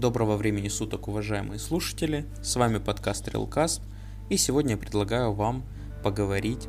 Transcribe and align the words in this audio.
Доброго 0.00 0.36
времени 0.36 0.68
суток, 0.68 1.08
уважаемые 1.08 1.58
слушатели. 1.58 2.24
С 2.42 2.56
вами 2.56 2.78
подкаст 2.78 3.28
Релкаст. 3.28 3.82
И 4.30 4.38
сегодня 4.38 4.70
я 4.70 4.76
предлагаю 4.78 5.34
вам 5.34 5.62
поговорить, 6.02 6.68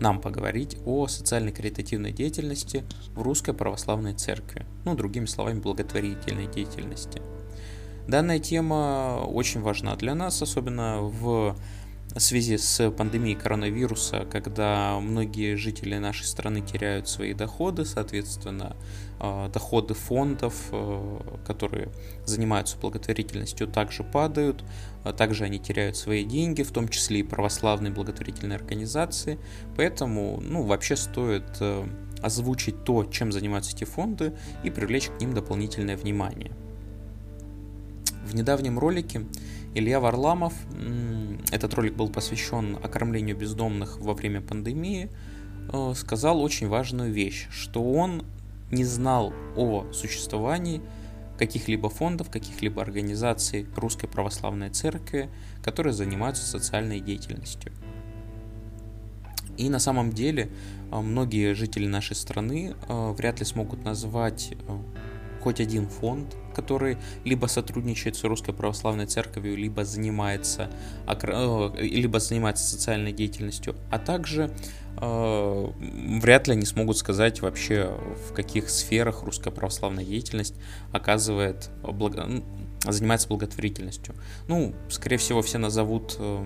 нам 0.00 0.18
поговорить 0.18 0.78
о 0.86 1.06
социально-каритативной 1.06 2.10
деятельности 2.10 2.84
в 3.14 3.20
Русской 3.20 3.52
Православной 3.52 4.14
Церкви. 4.14 4.64
Ну, 4.86 4.94
другими 4.94 5.26
словами, 5.26 5.60
благотворительной 5.60 6.46
деятельности. 6.46 7.20
Данная 8.08 8.38
тема 8.38 9.26
очень 9.26 9.60
важна 9.60 9.94
для 9.96 10.14
нас, 10.14 10.40
особенно 10.40 11.02
в 11.02 11.56
в 12.14 12.18
связи 12.18 12.58
с 12.58 12.90
пандемией 12.90 13.36
коронавируса, 13.36 14.26
когда 14.30 14.98
многие 15.00 15.54
жители 15.54 15.96
нашей 15.96 16.24
страны 16.24 16.60
теряют 16.60 17.08
свои 17.08 17.34
доходы, 17.34 17.84
соответственно, 17.84 18.76
э, 19.20 19.48
доходы 19.52 19.94
фондов, 19.94 20.54
э, 20.72 21.20
которые 21.46 21.90
занимаются 22.26 22.76
благотворительностью, 22.78 23.68
также 23.68 24.02
падают, 24.02 24.64
а 25.04 25.12
также 25.12 25.44
они 25.44 25.60
теряют 25.60 25.96
свои 25.96 26.24
деньги, 26.24 26.62
в 26.62 26.72
том 26.72 26.88
числе 26.88 27.20
и 27.20 27.22
православные 27.22 27.92
благотворительные 27.92 28.56
организации, 28.56 29.38
поэтому, 29.76 30.40
ну, 30.42 30.64
вообще 30.64 30.96
стоит 30.96 31.44
э, 31.60 31.86
озвучить 32.20 32.82
то, 32.82 33.04
чем 33.04 33.30
занимаются 33.30 33.76
эти 33.76 33.84
фонды 33.84 34.34
и 34.64 34.70
привлечь 34.70 35.08
к 35.08 35.20
ним 35.20 35.32
дополнительное 35.32 35.96
внимание. 35.96 36.50
В 38.26 38.34
недавнем 38.34 38.78
ролике 38.78 39.26
Илья 39.72 40.00
Варламов, 40.00 40.52
этот 41.52 41.74
ролик 41.74 41.94
был 41.94 42.08
посвящен 42.08 42.76
окормлению 42.82 43.36
бездомных 43.36 44.00
во 44.00 44.14
время 44.14 44.40
пандемии, 44.40 45.10
э, 45.72 45.92
сказал 45.94 46.42
очень 46.42 46.66
важную 46.66 47.12
вещь, 47.12 47.46
что 47.50 47.82
он 47.82 48.24
не 48.72 48.84
знал 48.84 49.32
о 49.56 49.92
существовании 49.92 50.82
каких-либо 51.38 51.88
фондов, 51.88 52.30
каких-либо 52.30 52.82
организаций 52.82 53.66
Русской 53.76 54.08
Православной 54.08 54.70
Церкви, 54.70 55.30
которые 55.62 55.92
занимаются 55.92 56.44
социальной 56.44 57.00
деятельностью. 57.00 57.72
И 59.56 59.68
на 59.68 59.78
самом 59.78 60.12
деле 60.12 60.50
э, 60.90 61.00
многие 61.00 61.54
жители 61.54 61.86
нашей 61.86 62.16
страны 62.16 62.74
э, 62.88 63.12
вряд 63.12 63.38
ли 63.38 63.46
смогут 63.46 63.84
назвать 63.84 64.52
хоть 65.40 65.60
один 65.60 65.88
фонд, 65.88 66.36
который 66.54 66.98
либо 67.24 67.46
сотрудничает 67.46 68.16
с 68.16 68.24
Русской 68.24 68.52
Православной 68.52 69.06
Церковью, 69.06 69.56
либо 69.56 69.84
занимается, 69.84 70.70
э, 71.06 71.72
либо 71.78 72.20
занимается 72.20 72.64
социальной 72.64 73.12
деятельностью, 73.12 73.76
а 73.90 73.98
также 73.98 74.50
э, 74.96 75.66
вряд 76.20 76.48
ли 76.48 76.54
они 76.54 76.64
смогут 76.64 76.98
сказать 76.98 77.42
вообще, 77.42 77.96
в 78.28 78.32
каких 78.34 78.70
сферах 78.70 79.22
русская 79.22 79.50
православная 79.50 80.04
деятельность 80.04 80.54
оказывает, 80.92 81.70
благо... 81.82 82.28
занимается 82.86 83.28
благотворительностью. 83.28 84.14
Ну, 84.48 84.74
скорее 84.88 85.18
всего, 85.18 85.42
все 85.42 85.58
назовут 85.58 86.16
э, 86.18 86.44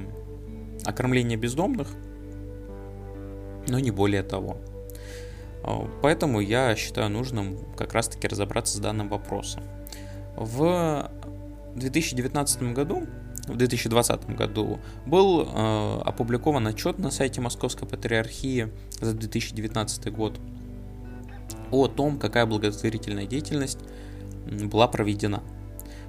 окормление 0.84 1.38
бездомных, 1.38 1.88
но 3.68 3.78
не 3.78 3.90
более 3.90 4.22
того. 4.22 4.58
А, 5.62 5.88
поэтому 6.02 6.40
я 6.40 6.76
считаю 6.76 7.10
нужным 7.10 7.58
как 7.76 7.94
раз-таки 7.94 8.28
разобраться 8.28 8.76
с 8.76 8.80
данным 8.80 9.08
вопросом. 9.08 9.62
В 10.36 11.10
2019 11.76 12.74
году, 12.74 13.06
в 13.46 13.56
2020 13.56 14.36
году 14.36 14.78
был 15.06 15.42
э, 15.42 16.00
опубликован 16.04 16.66
отчет 16.66 16.98
на 16.98 17.10
сайте 17.10 17.40
Московской 17.40 17.86
Патриархии 17.86 18.72
за 19.00 19.12
2019 19.12 20.12
год 20.12 20.40
о 21.70 21.88
том, 21.88 22.18
какая 22.18 22.46
благотворительная 22.46 23.26
деятельность 23.26 23.78
была 24.46 24.88
проведена. 24.88 25.42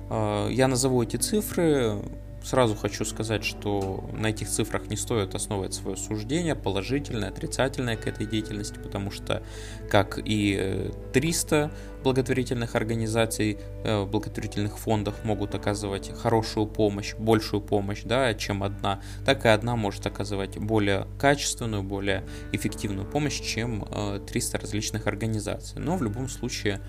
Э, 0.10 0.48
я 0.52 0.68
назову 0.68 1.04
эти 1.04 1.18
цифры, 1.18 2.02
Сразу 2.46 2.76
хочу 2.76 3.06
сказать, 3.06 3.44
что 3.44 4.08
на 4.14 4.28
этих 4.28 4.48
цифрах 4.48 4.88
не 4.88 4.98
стоит 4.98 5.34
основывать 5.34 5.74
свое 5.74 5.98
суждение, 5.98 6.54
положительное, 6.54 7.30
отрицательное 7.30 7.98
к 7.98 8.06
этой 8.06 8.28
деятельности, 8.28 8.78
потому 8.78 9.10
что, 9.10 9.42
как 9.90 10.20
и 10.24 10.92
300 11.12 11.56
э, 11.56 12.04
благотворительных 12.04 12.76
организаций, 12.76 13.58
э, 13.84 14.06
благотворительных 14.06 14.78
фондов 14.78 15.16
могут 15.24 15.56
оказывать 15.56 16.12
хорошую 16.16 16.68
помощь, 16.68 17.16
большую 17.16 17.62
помощь, 17.62 18.04
да, 18.04 18.36
чем 18.36 18.62
одна, 18.62 19.02
так 19.26 19.44
и 19.46 19.48
одна 19.48 19.76
может 19.76 20.06
оказывать 20.06 20.60
более 20.60 21.08
качественную, 21.20 21.82
более 21.82 22.28
эффективную 22.52 23.10
помощь, 23.10 23.42
чем 23.42 23.88
300 24.28 24.58
э, 24.58 24.62
различных 24.62 25.08
организаций. 25.08 25.82
Но 25.82 25.98
в 25.98 26.04
любом 26.04 26.30
случае 26.30 26.80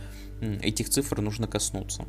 этих 0.63 0.91
цифр 0.91 1.23
нужно 1.23 1.47
коснуться. 1.47 2.05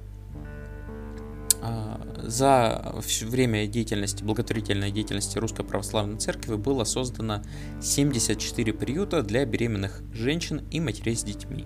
А, 1.62 2.00
за 2.23 2.95
время 3.22 3.68
деятельности, 3.68 4.23
благотворительной 4.23 4.91
деятельности 4.91 5.38
Русской 5.38 5.63
Православной 5.66 6.18
Церкви 6.18 6.56
было 6.56 6.84
создано 6.84 7.41
74 7.81 8.73
приюта 8.73 9.23
для 9.23 9.45
беременных 9.45 10.01
женщин 10.13 10.67
и 10.72 10.79
матерей 10.79 11.16
с 11.16 11.23
детьми, 11.23 11.66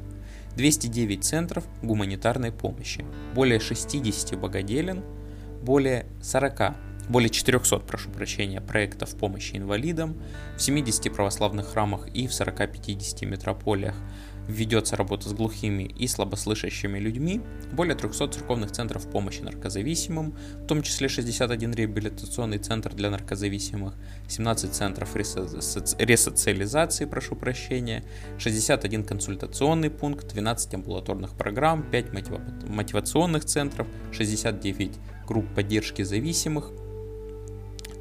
209 0.56 1.24
центров 1.24 1.66
гуманитарной 1.81 2.51
помощи, 2.51 3.06
более 3.35 3.59
60 3.59 4.40
богоделен, 4.40 5.03
более 5.62 6.06
40 6.22 6.75
более 7.09 7.30
400, 7.30 7.80
прошу 7.80 8.09
прощения, 8.09 8.62
проектов 8.62 9.16
помощи 9.16 9.57
инвалидам 9.57 10.22
в 10.56 10.62
70 10.62 11.13
православных 11.13 11.72
храмах 11.72 12.07
и 12.13 12.28
в 12.28 12.31
40-50 12.31 13.25
метрополиях, 13.25 13.96
ведется 14.47 14.96
работа 14.96 15.29
с 15.29 15.34
глухими 15.34 15.84
и 15.84 16.07
слабослышащими 16.07 17.00
людьми, 17.00 17.41
более 17.72 17.96
300 17.96 18.28
церковных 18.28 18.72
центров 18.72 19.09
помощи 19.09 19.41
наркозависимым, 19.41 20.35
в 20.63 20.66
том 20.68 20.81
числе 20.81 21.07
61 21.07 21.72
реабилитационный 21.74 22.57
центр 22.57 22.94
для 22.94 23.09
наркозависимых, 23.09 23.96
17 24.28 24.74
центров 24.74 25.16
ресоциализации, 25.16 27.06
прошу 27.06 27.35
прощения, 27.35 28.03
61 28.38 29.03
консультационный 29.03 29.90
пункт, 29.90 30.28
12 30.28 30.74
амбулаторных 30.74 31.35
программ, 31.35 31.84
5 31.90 32.06
мотивационных 32.68 33.46
центров, 33.46 33.88
69 34.12 34.91
групп 35.28 35.46
поддержки 35.56 36.01
зависимых, 36.01 36.72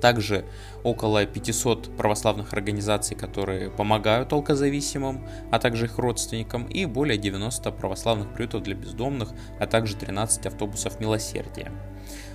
также 0.00 0.44
около 0.82 1.24
500 1.26 1.96
православных 1.96 2.52
организаций, 2.52 3.16
которые 3.16 3.70
помогают 3.70 4.32
алкозависимым, 4.32 5.26
а 5.50 5.58
также 5.58 5.86
их 5.86 5.98
родственникам, 5.98 6.66
и 6.66 6.86
более 6.86 7.18
90 7.18 7.70
православных 7.72 8.32
приютов 8.32 8.62
для 8.62 8.74
бездомных, 8.74 9.30
а 9.58 9.66
также 9.66 9.96
13 9.96 10.46
автобусов 10.46 11.00
милосердия. 11.00 11.70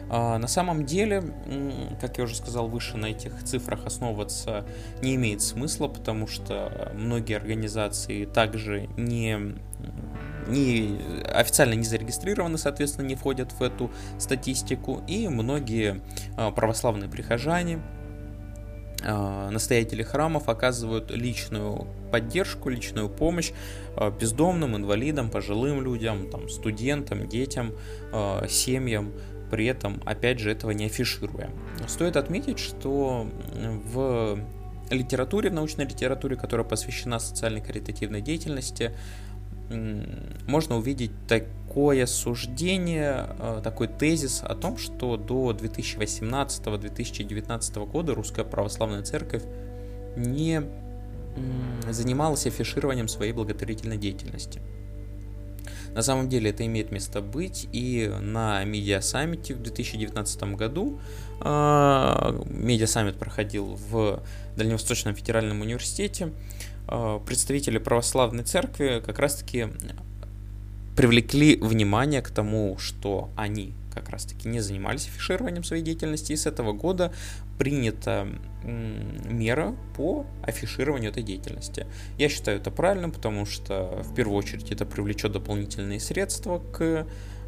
А, 0.09 0.37
на 0.37 0.47
самом 0.47 0.85
деле, 0.85 1.23
как 1.99 2.17
я 2.17 2.25
уже 2.25 2.35
сказал 2.35 2.67
выше, 2.67 2.97
на 2.97 3.07
этих 3.07 3.43
цифрах 3.43 3.85
основываться 3.85 4.65
не 5.01 5.15
имеет 5.15 5.41
смысла, 5.41 5.87
потому 5.87 6.27
что 6.27 6.91
многие 6.95 7.35
организации 7.35 8.25
также 8.25 8.87
не 8.97 9.55
не, 10.47 10.99
официально 11.27 11.73
не 11.73 11.85
зарегистрированы, 11.85 12.59
соответственно, 12.59 13.07
не 13.07 13.15
входят 13.15 13.51
в 13.53 13.63
эту 13.63 13.89
статистику, 14.19 15.01
и 15.07 15.27
многие 15.27 16.01
а, 16.37 16.51
православные 16.51 17.09
прихожане, 17.09 17.81
а, 19.03 19.49
настоятели 19.49 20.03
храмов 20.03 20.47
оказывают 20.47 21.09
личную 21.09 21.87
поддержку, 22.11 22.69
личную 22.69 23.09
помощь 23.09 23.53
бездомным, 24.21 24.75
инвалидам, 24.75 25.31
пожилым 25.31 25.81
людям, 25.81 26.29
там, 26.29 26.47
студентам, 26.47 27.27
детям, 27.27 27.73
семьям, 28.47 29.13
при 29.49 29.65
этом, 29.65 30.01
опять 30.05 30.39
же, 30.39 30.51
этого 30.51 30.71
не 30.71 30.85
афишируя. 30.85 31.49
Стоит 31.87 32.17
отметить, 32.17 32.59
что 32.59 33.27
в 33.53 34.39
литературе, 34.89 35.49
в 35.49 35.53
научной 35.53 35.85
литературе, 35.85 36.35
которая 36.35 36.65
посвящена 36.65 37.19
социальной 37.19 37.61
каритативной 37.61 38.21
деятельности, 38.21 38.91
можно 40.47 40.77
увидеть 40.77 41.11
такое 41.27 42.05
суждение, 42.05 43.29
э, 43.39 43.61
такой 43.63 43.87
тезис 43.87 44.43
о 44.43 44.53
том, 44.53 44.77
что 44.77 45.17
до 45.17 45.53
2018-2019 45.53 47.87
года 47.87 48.13
Русская 48.13 48.45
Православная 48.45 49.01
Церковь 49.01 49.41
не 50.15 50.61
занималась 51.89 52.45
афишированием 52.45 53.07
своей 53.07 53.33
благотворительной 53.33 53.97
деятельности. 53.97 54.61
На 55.95 56.03
самом 56.03 56.29
деле 56.29 56.51
это 56.51 56.65
имеет 56.65 56.91
место 56.91 57.21
быть, 57.21 57.67
и 57.71 58.11
на 58.21 58.63
медиа-саммите 58.63 59.55
в 59.55 59.63
2019 59.63 60.43
году 60.55 60.99
э, 61.41 62.43
медиа-саммит 62.45 63.15
проходил 63.15 63.79
в 63.89 64.21
Дальневосточном 64.55 65.15
федеральном 65.15 65.61
университете, 65.61 66.31
Э, 66.87 67.19
представители 67.25 67.77
православной 67.77 68.43
церкви 68.43 69.01
как 69.05 69.19
раз-таки 69.19 69.67
привлекли 70.95 71.57
внимание 71.57 72.21
к 72.21 72.29
тому, 72.29 72.77
что 72.77 73.29
они 73.35 73.73
как 73.95 74.09
раз-таки 74.09 74.47
не 74.47 74.59
занимались 74.59 75.07
афишированием 75.07 75.63
своей 75.63 75.81
деятельности, 75.81 76.33
и 76.33 76.35
с 76.35 76.45
этого 76.45 76.73
года 76.73 77.11
принята 77.57 78.27
мера 78.63 79.75
по 79.95 80.25
афишированию 80.43 81.11
этой 81.11 81.23
деятельности. 81.23 81.87
Я 82.17 82.29
считаю 82.29 82.59
это 82.59 82.69
правильным, 82.69 83.11
потому 83.11 83.45
что 83.45 84.03
в 84.03 84.13
первую 84.13 84.37
очередь 84.37 84.71
это 84.71 84.85
привлечет 84.85 85.31
дополнительные 85.31 85.99
средства 85.99 86.59
к 86.59 87.07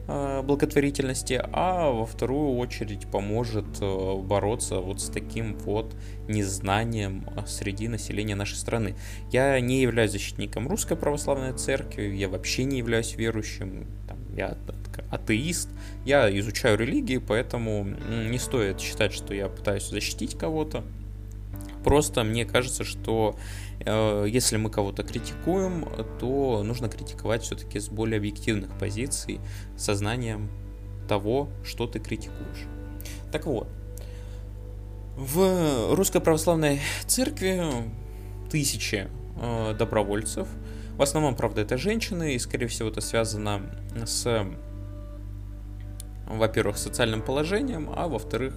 Э, 0.09 0.41
благотворительности, 0.41 1.41
а 1.51 1.91
во 1.91 2.05
вторую 2.05 2.55
очередь 2.57 3.07
поможет 3.07 3.65
э, 3.81 4.15
бороться 4.21 4.79
вот 4.79 5.01
с 5.01 5.09
таким 5.09 5.57
вот 5.57 5.97
незнанием 6.29 7.25
э, 7.35 7.41
среди 7.45 7.89
населения 7.89 8.35
нашей 8.35 8.55
страны. 8.55 8.95
Я 9.33 9.59
не 9.59 9.81
являюсь 9.81 10.11
защитником 10.11 10.69
Русской 10.69 10.95
Православной 10.95 11.51
Церкви, 11.51 12.15
я 12.15 12.29
вообще 12.29 12.63
не 12.63 12.77
являюсь 12.77 13.15
верующим, 13.17 13.85
там, 14.07 14.17
я 14.33 14.57
атеист, 15.09 15.69
я 16.05 16.35
изучаю 16.39 16.77
религии, 16.77 17.17
поэтому 17.17 17.85
не 18.29 18.39
стоит 18.39 18.79
считать, 18.79 19.13
что 19.13 19.33
я 19.33 19.49
пытаюсь 19.49 19.89
защитить 19.89 20.37
кого-то. 20.37 20.83
Просто 21.83 22.23
мне 22.23 22.45
кажется, 22.45 22.83
что 22.83 23.37
Э, 23.85 24.25
если 24.27 24.57
мы 24.57 24.69
кого-то 24.69 25.03
критикуем, 25.03 25.87
то 26.19 26.63
нужно 26.63 26.89
критиковать 26.89 27.43
все-таки 27.43 27.79
с 27.79 27.89
более 27.89 28.17
объективных 28.17 28.77
позиций, 28.77 29.39
сознанием 29.77 30.49
того, 31.07 31.49
что 31.63 31.87
ты 31.87 31.99
критикуешь. 31.99 32.65
Так 33.31 33.45
вот, 33.45 33.67
в 35.15 35.95
Русской 35.95 36.21
Православной 36.21 36.81
Церкви 37.05 37.63
тысячи 38.51 39.07
э, 39.39 39.75
добровольцев. 39.77 40.47
В 40.97 41.01
основном, 41.01 41.35
правда, 41.35 41.61
это 41.61 41.77
женщины, 41.77 42.33
и, 42.33 42.39
скорее 42.39 42.67
всего, 42.67 42.89
это 42.89 43.01
связано 43.01 43.61
с, 44.03 44.47
во-первых, 46.27 46.77
социальным 46.77 47.21
положением, 47.21 47.89
а 47.95 48.07
во-вторых, 48.07 48.55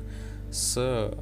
с 0.51 1.15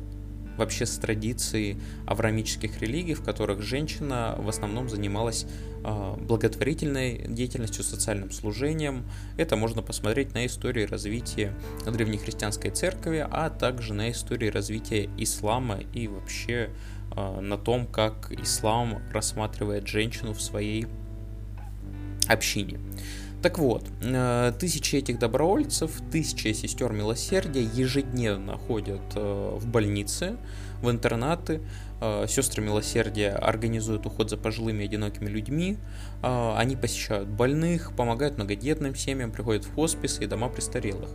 вообще 0.59 0.87
с 0.87 0.97
традицией 0.97 1.79
авраамических 2.07 2.81
религий, 2.83 3.15
в 3.15 3.23
которых 3.23 3.63
женщина 3.63 4.35
в 4.39 4.49
основном 4.49 4.89
занималась 4.89 5.47
а, 5.85 6.17
благотворительной 6.17 7.27
деятельностью, 7.29 7.85
социальным 7.85 8.31
служением. 8.31 9.05
Это 9.37 9.57
можно 9.57 9.81
посмотреть 9.81 10.35
на 10.35 10.45
истории 10.47 10.85
развития 10.85 11.55
древнехристианской 11.87 12.73
церкви, 12.73 13.27
а 13.31 13.49
также 13.49 13.95
на 13.95 14.11
истории 14.11 14.49
развития 14.49 15.09
ислама 15.17 15.79
и 15.95 16.09
вообще 16.09 16.71
а, 17.13 17.41
на 17.41 17.57
том, 17.57 17.87
как 17.87 18.33
ислам 18.33 19.01
рассматривает 19.13 19.87
женщину 19.87 20.33
в 20.33 20.43
своей 20.43 20.89
общине. 22.27 22.81
Так 23.41 23.59
вот, 23.59 23.85
э, 24.03 24.53
тысячи 24.59 24.97
этих 24.97 25.21
добровольцев, 25.21 25.93
тысячи 26.11 26.53
сестер 26.53 26.93
милосердия 26.93 27.63
ежедневно 27.63 28.59
ходят 28.59 29.01
э, 29.15 29.57
в 29.57 29.67
больницы, 29.69 30.37
в 30.83 30.91
интернаты. 30.91 31.61
Э, 32.01 32.27
Сестры 32.29 32.65
милосердия 32.65 33.31
организуют 33.31 34.07
уход 34.07 34.29
за 34.29 34.37
пожилыми 34.37 34.85
одинокими 34.85 35.29
людьми. 35.29 35.79
Они 36.21 36.75
посещают 36.75 37.29
больных, 37.29 37.95
помогают 37.95 38.39
многодетным 38.39 38.97
семьям, 38.97 39.31
приходят 39.31 39.65
в 39.65 39.75
хосписы 39.75 40.25
и 40.25 40.27
дома 40.27 40.49
престарелых. 40.49 41.11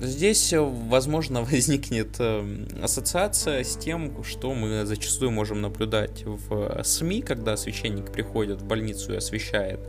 Здесь, 0.00 0.52
э, 0.52 0.60
возможно, 0.60 1.42
возникнет 1.50 2.16
э, 2.18 2.66
ассоциация 2.82 3.62
с 3.64 3.76
тем, 3.76 4.24
что 4.24 4.54
мы 4.54 4.84
зачастую 4.86 5.30
можем 5.30 5.60
наблюдать 5.60 6.24
в 6.24 6.82
СМИ, 6.82 7.22
когда 7.22 7.56
священник 7.56 8.10
приходит 8.10 8.62
в 8.62 8.64
больницу 8.64 9.12
и 9.12 9.16
освещает 9.16 9.80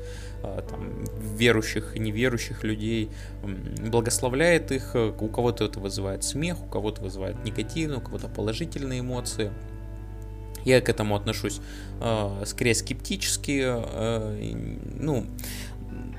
э, 0.44 0.62
там, 0.70 1.06
верующих 1.36 1.96
и 1.96 2.00
неверующих 2.00 2.64
людей, 2.64 3.10
благословляет 3.90 4.72
их, 4.72 4.96
у 4.96 5.28
кого-то 5.28 5.66
это 5.66 5.80
вызывает 5.80 6.24
смех, 6.24 6.64
у 6.64 6.68
кого-то 6.68 7.02
вызывает 7.02 7.44
негативные, 7.44 7.98
у 7.98 8.02
кого-то 8.02 8.28
положительные 8.28 9.00
эмоции. 9.00 9.52
Я 10.66 10.82
к 10.82 10.90
этому 10.90 11.16
отношусь 11.16 11.60
э, 12.02 12.44
скорее 12.46 12.76
скептически. 12.76 13.64
Э, 13.66 14.54
ну, 15.00 15.26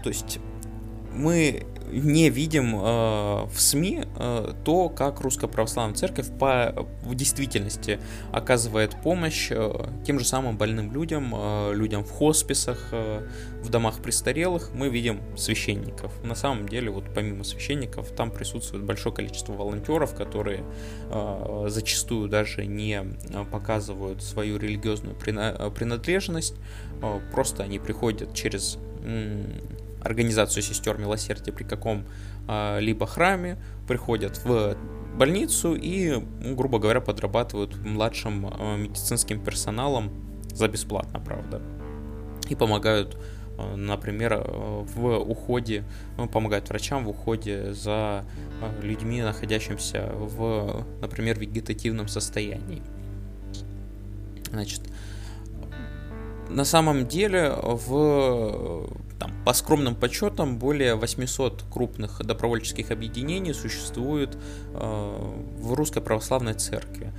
то 0.03 0.11
есть 0.11 0.39
мы 1.15 1.65
не 1.91 2.31
видим 2.31 2.75
э, 2.77 3.45
в 3.45 3.55
СМИ 3.57 4.05
э, 4.17 4.53
то, 4.65 4.89
как 4.89 5.21
Русская 5.21 5.49
Православная 5.49 5.97
Церковь 5.97 6.29
по, 6.39 6.87
в 7.03 7.15
действительности 7.15 8.01
оказывает 8.33 8.97
помощь 9.03 9.49
э, 9.51 9.73
тем 10.07 10.19
же 10.19 10.25
самым 10.25 10.57
больным 10.57 10.93
людям, 10.93 11.33
э, 11.35 11.73
людям 11.75 12.05
в 12.05 12.11
хосписах, 12.11 12.89
э, 12.93 13.27
в 13.63 13.69
домах 13.71 14.01
престарелых. 14.01 14.71
Мы 14.75 14.89
видим 14.89 15.21
священников. 15.37 16.13
На 16.23 16.35
самом 16.35 16.69
деле, 16.69 16.91
вот 16.91 17.05
помимо 17.15 17.45
священников, 17.45 18.11
там 18.11 18.31
присутствует 18.31 18.85
большое 18.85 19.15
количество 19.15 19.53
волонтеров, 19.53 20.15
которые 20.15 20.65
э, 21.11 21.67
зачастую 21.69 22.29
даже 22.29 22.67
не 22.67 23.03
э, 23.03 23.45
показывают 23.51 24.23
свою 24.23 24.59
религиозную 24.59 25.17
принадлежность, 25.17 26.55
э, 27.03 27.21
просто 27.33 27.63
они 27.63 27.79
приходят 27.79 28.35
через 28.35 28.79
организацию 30.05 30.63
сестер 30.63 30.99
милосердия 30.99 31.53
при 31.53 31.65
каком-либо 31.65 33.07
храме, 33.07 33.59
приходят 33.87 34.41
в 34.45 34.77
больницу 35.17 35.75
и, 35.75 36.23
грубо 36.55 36.79
говоря, 36.79 37.01
подрабатывают 37.01 37.77
младшим 37.85 38.47
а, 38.47 38.77
медицинским 38.77 39.43
персоналом 39.43 40.11
за 40.53 40.69
бесплатно, 40.69 41.21
правда. 41.21 41.63
И 42.49 42.55
помогают, 42.55 43.17
а, 43.57 43.77
например, 43.77 44.35
а, 44.35 44.83
в 44.83 45.19
уходе, 45.19 45.85
ну, 46.17 46.29
помогают 46.29 46.69
врачам 46.69 47.05
в 47.05 47.09
уходе 47.09 47.73
за 47.73 48.25
людьми, 48.83 49.23
находящимися 49.23 50.11
в, 50.15 50.85
например, 51.01 51.39
вегетативном 51.39 52.09
состоянии. 52.09 52.83
Значит, 54.51 54.83
на 56.49 56.65
самом 56.65 57.07
деле 57.07 57.53
в 57.61 58.89
там, 59.19 59.33
по 59.45 59.53
скромным 59.53 59.95
подсчетам, 59.95 60.59
более 60.59 60.95
800 60.97 61.65
крупных 61.73 62.19
добровольческих 62.25 62.91
объединений 62.91 63.53
существует 63.53 64.37
э, 64.75 65.35
в 65.59 65.75
Русской 65.75 66.01
Православной 66.01 66.55
Церкви. 66.55 67.13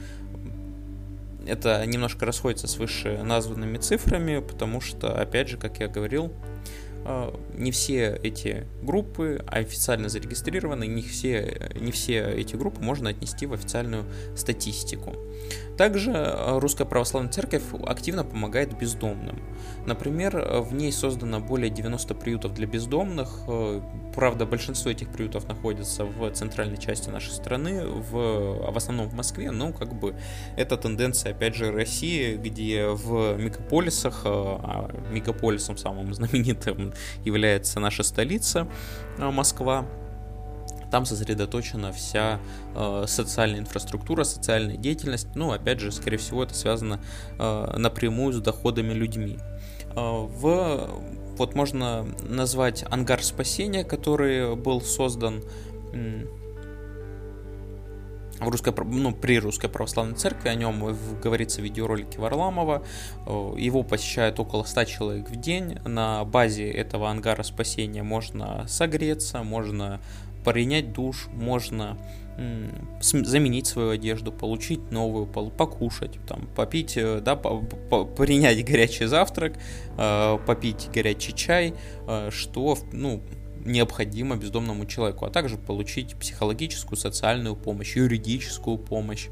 Это 1.48 1.86
немножко 1.86 2.25
расходится 2.25 2.68
с 2.68 2.77
выше 2.77 3.22
названными 3.24 3.77
цифрами, 3.77 4.39
потому 4.39 4.81
что, 4.81 5.19
опять 5.19 5.48
же, 5.50 5.57
как 5.57 5.80
я 5.80 5.88
говорил, 5.88 6.31
не 7.54 7.72
все 7.72 8.19
эти 8.24 8.66
группы 8.81 9.44
официально 9.48 10.10
зарегистрированы, 10.10 10.88
не 10.88 11.02
все, 11.02 11.71
не 11.80 11.92
все 11.92 12.31
эти 12.31 12.56
группы 12.56 12.81
можно 12.81 13.09
отнести 13.09 13.45
в 13.45 13.54
официальную 13.54 14.06
статистику. 14.35 15.14
Также 15.78 16.12
э, 16.12 16.59
Русская 16.59 16.85
Православная 16.85 17.31
Церковь 17.31 17.64
активно 17.85 18.24
помогает 18.24 18.78
бездомным. 18.78 19.42
Например, 19.85 20.62
в 20.62 20.74
ней 20.74 20.92
создано 20.92 21.40
более 21.40 21.69
90 21.69 22.16
приютов 22.16 22.54
для 22.54 22.66
бездомных. 22.66 23.30
Э, 24.16 24.26
правда, 24.26 24.45
большинство 24.45 24.92
этих 24.92 25.10
приютов 25.10 25.48
находится 25.48 26.06
в 26.06 26.30
центральной 26.31 26.78
части 26.78 27.10
нашей 27.10 27.31
страны, 27.31 27.86
в, 27.86 28.72
в 28.72 28.78
основном 28.78 29.10
в 29.10 29.14
Москве, 29.14 29.52
но 29.52 29.74
как 29.74 29.94
бы 29.94 30.16
это 30.57 30.78
тенденция, 30.78 31.31
опять 31.31 31.56
же, 31.56 31.72
России, 31.72 32.36
где 32.36 32.88
в 32.88 33.38
мегаполисах, 33.38 34.22
э, 34.26 34.30
а 34.30 34.90
мегаполисом 35.12 35.78
самым 35.78 36.14
знаменитым 36.14 36.94
является 37.24 37.80
наша 37.80 38.04
столица 38.04 38.68
Москва, 39.18 39.86
там 40.92 41.06
сосредоточена 41.06 41.92
вся 41.92 42.40
э, 42.74 43.06
социальная 43.07 43.60
инфраструктура, 43.60 44.24
социальная 44.24 44.78
деятельность. 44.78 45.28
Ну, 45.36 45.52
опять 45.52 45.80
же, 45.80 45.92
скорее 45.92 46.18
всего, 46.18 46.44
это 46.44 46.54
связано 46.54 47.02
э, 47.38 47.78
напрямую 47.78 48.34
с 48.34 48.40
доходами 48.40 48.94
людьми. 48.94 49.38
Э, 49.90 49.95
в, 49.95 51.02
вот 51.37 51.56
можно 51.56 52.06
назвать 52.23 52.83
ангар 52.89 53.23
спасения, 53.23 53.83
который 53.83 54.56
был 54.56 54.81
создан 54.81 55.44
в 58.39 58.49
русской, 58.49 58.73
ну, 58.85 59.13
при 59.13 59.39
Русской 59.39 59.69
Православной 59.69 60.15
Церкви, 60.15 60.49
о 60.49 60.56
нем 60.56 60.95
говорится 61.21 61.61
в 61.61 61.63
видеоролике 61.63 62.19
Варламова. 62.19 62.83
Э, 63.25 63.54
его 63.57 63.83
посещает 63.83 64.39
около 64.39 64.63
100 64.63 64.83
человек 64.85 65.30
в 65.30 65.35
день. 65.39 65.80
На 65.85 66.23
базе 66.25 66.69
этого 66.69 67.09
ангара 67.09 67.44
спасения 67.44 68.04
можно 68.04 68.65
согреться, 68.68 69.44
можно 69.44 70.01
принять 70.45 70.94
душ, 70.94 71.28
можно 71.33 71.97
заменить 73.02 73.66
свою 73.66 73.92
одежду, 73.92 74.31
получить 74.31 74.92
новую, 74.92 75.25
покушать, 75.25 76.19
там, 76.28 76.47
попить, 76.54 76.97
э, 76.97 77.21
да, 77.21 77.35
принять 77.37 78.66
горячий 78.66 79.06
завтрак, 79.06 79.54
э, 79.97 80.37
попить 80.45 80.90
горячий 80.94 81.33
чай, 81.33 81.73
э, 82.07 82.30
что, 82.31 82.78
ну, 82.92 83.21
необходимо 83.66 84.35
бездомному 84.35 84.85
человеку, 84.85 85.25
а 85.25 85.30
также 85.30 85.57
получить 85.57 86.16
психологическую, 86.16 86.97
социальную 86.97 87.56
помощь, 87.56 87.95
юридическую 87.95 88.78
помощь. 88.78 89.28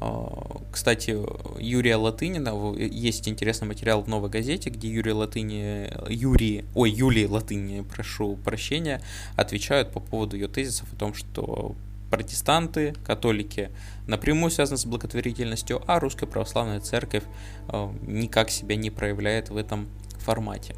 А, 0.00 0.60
кстати, 0.70 1.16
Юрия 1.58 1.96
Латынина, 1.96 2.74
есть 2.76 3.28
интересный 3.28 3.68
материал 3.68 4.02
в 4.02 4.08
«Новой 4.08 4.28
газете», 4.28 4.70
где 4.70 4.88
Юрий 4.88 5.12
Латыни, 5.12 5.90
Юрий, 6.08 6.64
ой, 6.74 6.90
Юлий 6.90 7.26
Латыни, 7.26 7.82
прошу 7.82 8.36
прощения, 8.36 9.00
отвечают 9.36 9.92
по 9.92 10.00
поводу 10.00 10.36
ее 10.36 10.48
тезисов 10.48 10.92
о 10.92 10.96
том, 10.96 11.14
что 11.14 11.74
протестанты, 12.10 12.94
католики 13.04 13.70
напрямую 14.06 14.50
связаны 14.50 14.78
с 14.78 14.86
благотворительностью, 14.86 15.82
а 15.86 15.98
Русская 15.98 16.26
Православная 16.26 16.80
Церковь 16.80 17.24
а, 17.68 17.92
никак 18.06 18.50
себя 18.50 18.76
не 18.76 18.90
проявляет 18.90 19.50
в 19.50 19.56
этом 19.56 19.88
формате. 20.18 20.76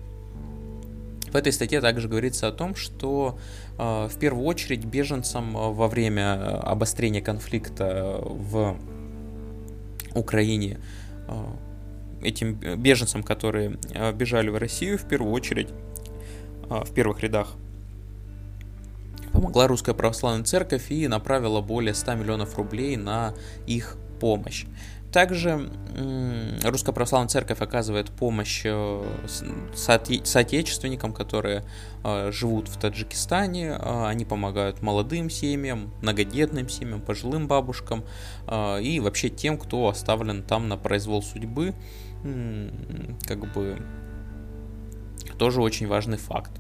В 1.30 1.36
этой 1.36 1.52
статье 1.52 1.82
также 1.82 2.08
говорится 2.08 2.48
о 2.48 2.52
том, 2.52 2.74
что 2.74 3.38
в 3.76 4.12
первую 4.18 4.46
очередь 4.46 4.86
беженцам 4.86 5.52
во 5.52 5.86
время 5.86 6.58
обострения 6.60 7.20
конфликта 7.20 8.18
в 8.22 8.78
Украине 10.14 10.78
этим 12.22 12.54
беженцам, 12.54 13.22
которые 13.22 13.78
бежали 14.14 14.48
в 14.48 14.56
Россию, 14.56 14.98
в 14.98 15.04
первую 15.04 15.32
очередь 15.32 15.68
в 16.68 16.92
первых 16.92 17.20
рядах 17.20 17.54
помогла 19.32 19.68
Русская 19.68 19.94
Православная 19.94 20.44
Церковь 20.44 20.90
и 20.90 21.06
направила 21.06 21.60
более 21.60 21.94
100 21.94 22.14
миллионов 22.14 22.56
рублей 22.56 22.96
на 22.96 23.34
их 23.66 23.96
помощь. 24.20 24.66
Также 25.12 25.70
Русская 26.64 26.92
Православная 26.92 27.28
Церковь 27.28 27.60
оказывает 27.60 28.10
помощь 28.10 28.62
э, 28.64 29.04
соотечественникам, 29.74 31.12
которые 31.12 31.64
э, 32.04 32.30
живут 32.30 32.68
в 32.68 32.78
Таджикистане. 32.78 33.78
Э, 33.78 34.06
они 34.06 34.24
помогают 34.24 34.82
молодым 34.82 35.30
семьям, 35.30 35.92
многодетным 36.02 36.68
семьям, 36.68 37.00
пожилым 37.00 37.48
бабушкам 37.48 38.04
и 38.50 39.00
вообще 39.02 39.28
тем, 39.28 39.58
кто 39.58 39.88
оставлен 39.88 40.42
там 40.42 40.68
на 40.68 40.76
произвол 40.76 41.22
судьбы. 41.22 41.74
Как 43.26 43.52
бы 43.52 43.78
тоже 45.38 45.62
очень 45.62 45.86
важный 45.86 46.18
факт. 46.18 46.52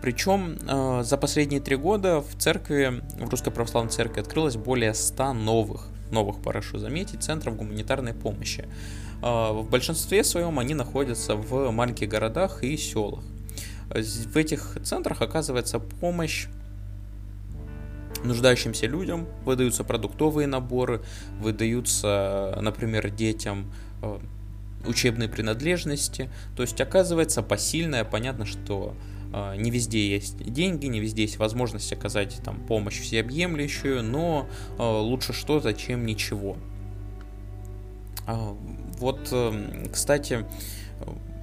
Причем 0.00 0.56
э, 0.66 1.02
за 1.02 1.16
последние 1.18 1.60
три 1.60 1.76
года 1.76 2.20
в 2.20 2.34
церкви, 2.38 3.02
в 3.18 3.28
Русской 3.28 3.50
Православной 3.50 3.90
Церкви 3.90 4.20
открылось 4.20 4.56
более 4.56 4.94
100 4.94 5.34
новых, 5.34 5.88
новых, 6.12 6.40
прошу 6.40 6.78
заметить, 6.78 7.22
центров 7.22 7.56
гуманитарной 7.56 8.14
помощи. 8.14 8.66
Э, 9.22 9.52
в 9.52 9.68
большинстве 9.68 10.24
своем 10.24 10.58
они 10.58 10.74
находятся 10.74 11.36
в 11.36 11.70
маленьких 11.70 12.08
городах 12.08 12.62
и 12.62 12.76
селах. 12.76 13.24
В 13.90 14.36
этих 14.36 14.78
центрах 14.84 15.20
оказывается 15.20 15.80
помощь 15.80 16.46
нуждающимся 18.24 18.86
людям, 18.86 19.26
выдаются 19.44 19.82
продуктовые 19.84 20.46
наборы, 20.46 21.02
выдаются, 21.40 22.58
например, 22.60 23.10
детям 23.10 23.72
э, 24.02 24.18
учебные 24.86 25.28
принадлежности. 25.28 26.30
То 26.56 26.62
есть 26.62 26.80
оказывается 26.80 27.42
посильное, 27.42 28.04
понятно, 28.04 28.46
что 28.46 28.94
а, 28.94 29.19
не 29.32 29.70
везде 29.70 30.08
есть 30.08 30.38
деньги, 30.42 30.86
не 30.86 31.00
везде 31.00 31.22
есть 31.22 31.38
возможность 31.38 31.92
оказать 31.92 32.40
там 32.44 32.58
помощь 32.66 33.00
всеобъемлющую, 33.00 34.02
но 34.02 34.48
а, 34.78 35.00
лучше 35.00 35.32
что-то, 35.32 35.72
чем 35.72 36.04
ничего. 36.06 36.56
А, 38.26 38.56
вот, 38.98 39.28
эм, 39.32 39.88
кстати, 39.90 40.46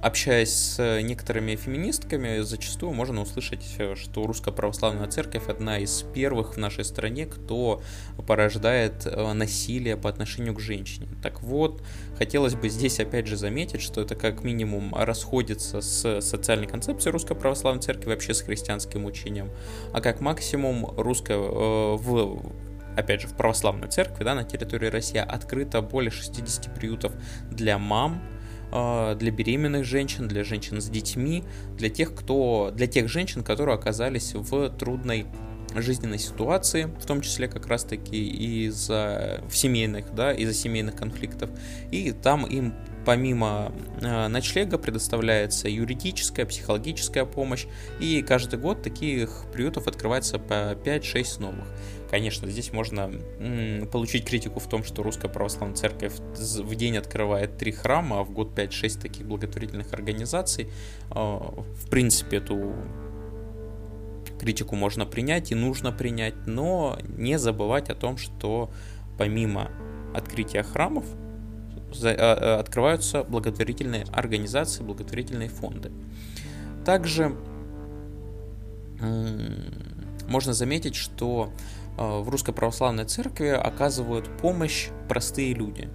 общаясь 0.00 0.52
с 0.52 1.00
некоторыми 1.02 1.56
феминистками, 1.56 2.40
зачастую 2.40 2.92
можно 2.92 3.22
услышать, 3.22 3.64
э, 3.78 3.96
что 3.96 4.26
Русская 4.26 4.52
Православная 4.52 5.08
Церковь 5.08 5.48
одна 5.48 5.78
из 5.78 6.02
первых 6.14 6.54
в 6.54 6.56
нашей 6.56 6.84
стране, 6.84 7.26
кто 7.26 7.82
порождает 8.26 9.06
э, 9.06 9.32
насилие 9.32 9.96
по 9.96 10.08
отношению 10.08 10.54
к 10.54 10.60
женщине. 10.60 11.08
Так 11.22 11.42
вот, 11.42 11.82
хотелось 12.16 12.54
бы 12.54 12.68
здесь 12.68 13.00
опять 13.00 13.26
же 13.26 13.36
заметить, 13.36 13.82
что 13.82 14.00
это 14.00 14.14
как 14.14 14.44
минимум 14.44 14.94
расходится 14.94 15.80
с 15.80 16.20
социальной 16.20 16.66
концепцией 16.66 17.12
Русской 17.12 17.34
Православной 17.34 17.82
Церкви, 17.82 18.10
вообще 18.10 18.34
с 18.34 18.42
христианским 18.42 19.04
учением, 19.04 19.50
а 19.92 20.00
как 20.00 20.20
максимум 20.20 20.86
русская 20.96 21.38
э, 21.38 21.96
в 21.96 22.52
опять 22.96 23.20
же, 23.20 23.28
в 23.28 23.34
православной 23.34 23.88
церкви, 23.88 24.24
да, 24.24 24.34
на 24.34 24.42
территории 24.42 24.88
России 24.88 25.18
открыто 25.18 25.82
более 25.82 26.10
60 26.10 26.74
приютов 26.74 27.12
для 27.48 27.78
мам, 27.78 28.20
для 28.70 29.30
беременных 29.30 29.84
женщин, 29.84 30.28
для 30.28 30.44
женщин 30.44 30.80
с 30.80 30.88
детьми, 30.88 31.44
для 31.76 31.88
тех, 31.88 32.14
кто, 32.14 32.70
для 32.74 32.86
тех 32.86 33.08
женщин, 33.08 33.42
которые 33.42 33.74
оказались 33.74 34.34
в 34.34 34.70
трудной 34.70 35.26
жизненной 35.74 36.18
ситуации, 36.18 36.84
в 37.00 37.06
том 37.06 37.20
числе 37.20 37.48
как 37.48 37.66
раз-таки 37.66 38.66
из-за 38.66 39.42
семейных, 39.50 40.14
да, 40.14 40.32
из-за 40.32 40.54
семейных 40.54 40.96
конфликтов. 40.96 41.50
И 41.90 42.12
там 42.12 42.46
им 42.46 42.74
помимо 43.04 43.72
э, 44.00 44.28
ночлега 44.28 44.76
предоставляется 44.76 45.68
юридическая, 45.68 46.44
психологическая 46.44 47.24
помощь, 47.24 47.66
и 48.00 48.22
каждый 48.22 48.58
год 48.58 48.82
таких 48.82 49.44
приютов 49.52 49.86
открывается 49.86 50.38
по 50.38 50.72
5-6 50.72 51.40
новых. 51.40 51.66
Конечно, 52.10 52.48
здесь 52.48 52.72
можно 52.72 53.10
получить 53.92 54.24
критику 54.24 54.60
в 54.60 54.66
том, 54.66 54.82
что 54.82 55.02
Русская 55.02 55.28
Православная 55.28 55.76
Церковь 55.76 56.14
в 56.18 56.74
день 56.74 56.96
открывает 56.96 57.58
три 57.58 57.70
храма, 57.70 58.20
а 58.20 58.24
в 58.24 58.30
год 58.30 58.58
5-6 58.58 59.00
таких 59.00 59.26
благотворительных 59.26 59.92
организаций. 59.92 60.70
А, 61.10 61.38
в 61.38 61.90
принципе, 61.90 62.38
эту 62.38 62.74
критику 64.40 64.74
можно 64.74 65.04
принять 65.04 65.52
и 65.52 65.54
нужно 65.54 65.92
принять, 65.92 66.46
но 66.46 66.98
не 67.16 67.38
забывать 67.38 67.90
о 67.90 67.94
том, 67.94 68.16
что 68.16 68.70
помимо 69.18 69.70
открытия 70.14 70.62
храмов 70.62 71.04
а, 72.02 72.06
а, 72.06 72.60
открываются 72.60 73.22
благотворительные 73.24 74.04
организации, 74.12 74.82
благотворительные 74.82 75.48
фонды. 75.50 75.90
Также 76.84 77.36
можно 80.28 80.52
заметить, 80.52 80.94
что 80.94 81.52
в 81.98 82.28
Русской 82.28 82.52
Православной 82.52 83.04
Церкви 83.04 83.48
оказывают 83.48 84.28
помощь 84.38 84.88
простые 85.08 85.54
люди. 85.54 85.88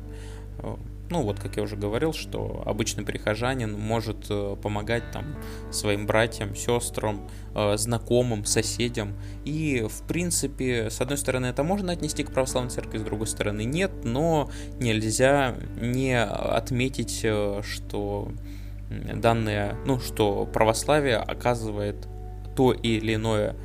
Э, 0.60 0.76
ну 1.10 1.22
вот, 1.22 1.40
как 1.40 1.58
я 1.58 1.64
уже 1.64 1.76
говорил, 1.76 2.12
что 2.12 2.64
обычный 2.66 3.06
прихожанин 3.06 3.78
может 3.80 4.26
э, 4.30 4.56
помогать 4.62 5.12
там 5.12 5.36
своим 5.72 6.08
братьям, 6.08 6.56
сестрам, 6.56 7.30
знакомым, 7.76 8.46
соседям. 8.46 9.14
И, 9.46 9.86
в 9.88 10.08
принципе, 10.08 10.90
с 10.90 11.02
одной 11.02 11.18
стороны, 11.18 11.48
это 11.48 11.64
можно 11.64 11.94
отнести 11.94 12.24
к 12.24 12.32
православной 12.32 12.72
церкви, 12.72 12.98
с 12.98 13.04
другой 13.04 13.28
стороны, 13.28 13.64
нет, 13.64 13.92
но 14.04 14.50
нельзя 14.80 15.56
не 15.80 16.20
отметить, 16.20 17.26
что 17.64 18.32
данные, 18.90 19.76
ну, 19.86 20.00
что 20.00 20.48
православие 20.52 21.18
оказывает 21.18 22.08
то 22.56 22.74
или 22.74 23.16
иное 23.16 23.56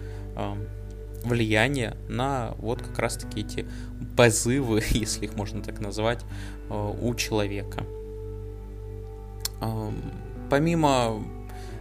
влияние 1.25 1.97
на 2.09 2.55
вот 2.59 2.83
как 2.83 2.99
раз-таки 2.99 3.41
эти 3.41 3.67
позывы, 4.17 4.83
если 4.91 5.25
их 5.25 5.35
можно 5.37 5.63
так 5.63 5.81
назвать, 5.81 6.25
э, 6.71 6.95
у 7.01 7.15
человека. 7.15 7.85
Эм, 9.61 10.01
помимо 10.51 11.23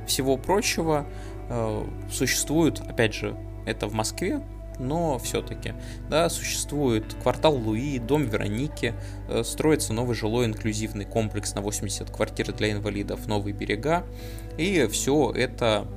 всего 0.08 0.38
прочего, 0.38 1.06
э, 1.50 1.86
существует, 2.12 2.80
опять 2.80 3.14
же, 3.14 3.36
это 3.66 3.88
в 3.88 3.94
Москве, 3.94 4.42
но 4.80 5.18
все-таки, 5.20 5.74
да, 6.10 6.30
существует 6.30 7.16
квартал 7.22 7.56
Луи, 7.56 8.00
дом 8.00 8.24
Вероники, 8.24 8.94
э, 9.28 9.44
строится 9.44 9.94
новый 9.94 10.16
жилой 10.16 10.46
инклюзивный 10.46 11.06
комплекс 11.06 11.54
на 11.56 11.62
80 11.62 12.10
квартир 12.12 12.54
для 12.54 12.72
инвалидов, 12.72 13.28
новые 13.28 13.54
берега, 13.54 14.06
и 14.58 14.88
все 14.92 15.32
это 15.32 15.88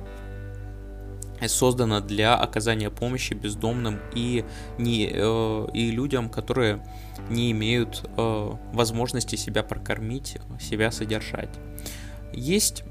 создана 1.47 2.01
для 2.01 2.35
оказания 2.35 2.89
помощи 2.89 3.33
бездомным 3.33 3.99
и, 4.15 4.45
не, 4.77 5.09
э, 5.11 5.67
и 5.73 5.91
людям, 5.91 6.29
которые 6.29 6.85
не 7.29 7.51
имеют 7.51 8.03
э, 8.17 8.51
возможности 8.73 9.35
себя 9.35 9.63
прокормить, 9.63 10.37
себя 10.59 10.91
содержать. 10.91 11.49
Есть 12.33 12.83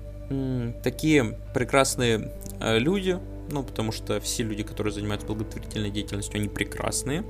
такие 0.83 1.38
прекрасные 1.54 2.33
э, 2.61 2.78
люди, 2.78 3.19
ну, 3.50 3.62
потому 3.64 3.90
что 3.92 4.21
все 4.21 4.45
люди, 4.45 4.62
которые 4.62 4.92
занимаются 4.92 5.26
благотворительной 5.26 5.90
деятельностью, 5.90 6.37
они 6.37 6.49
прекрасные. 6.49 7.25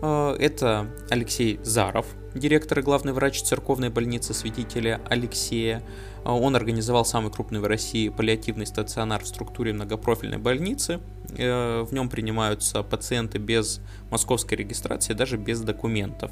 Это 0.00 0.88
Алексей 1.10 1.60
Заров, 1.62 2.06
директор 2.34 2.78
и 2.78 2.82
главный 2.82 3.12
врач 3.12 3.42
церковной 3.42 3.90
больницы 3.90 4.34
святителя 4.34 5.00
Алексея. 5.08 5.82
А, 6.24 6.34
он 6.34 6.56
организовал 6.56 7.04
самый 7.04 7.30
крупный 7.30 7.60
в 7.60 7.66
России 7.66 8.08
паллиативный 8.08 8.66
стационар 8.66 9.22
в 9.22 9.26
структуре 9.26 9.72
многопрофильной 9.72 10.38
больницы. 10.38 11.00
Э, 11.36 11.82
в 11.82 11.92
нем 11.92 12.08
принимаются 12.08 12.82
пациенты 12.82 13.38
без 13.38 13.80
московской 14.10 14.58
регистрации, 14.58 15.14
даже 15.14 15.36
без 15.36 15.60
документов. 15.60 16.30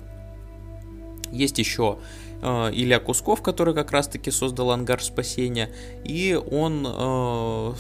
Есть 1.33 1.59
еще 1.59 1.99
э, 2.42 2.71
Илья 2.73 2.99
Кусков, 2.99 3.42
который 3.42 3.75
как 3.75 3.92
раз-таки 3.92 4.30
создал 4.30 4.73
ангар 4.73 5.02
спасения, 5.02 5.71
и 6.04 6.38
он, 6.50 6.87
э, 6.87 7.75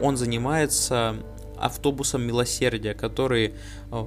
он 0.00 0.16
занимается 0.16 1.16
автобусом 1.58 2.22
милосердия, 2.22 2.94
который 2.94 3.54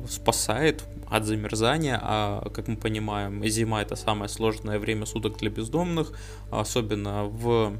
спасает 0.09 0.83
от 1.09 1.25
замерзания, 1.25 1.99
а, 2.01 2.49
как 2.49 2.67
мы 2.67 2.75
понимаем, 2.75 3.45
зима 3.47 3.81
это 3.81 3.95
самое 3.95 4.29
сложное 4.29 4.79
время 4.79 5.05
суток 5.05 5.37
для 5.37 5.49
бездомных, 5.49 6.11
особенно 6.51 7.23
в 7.23 7.77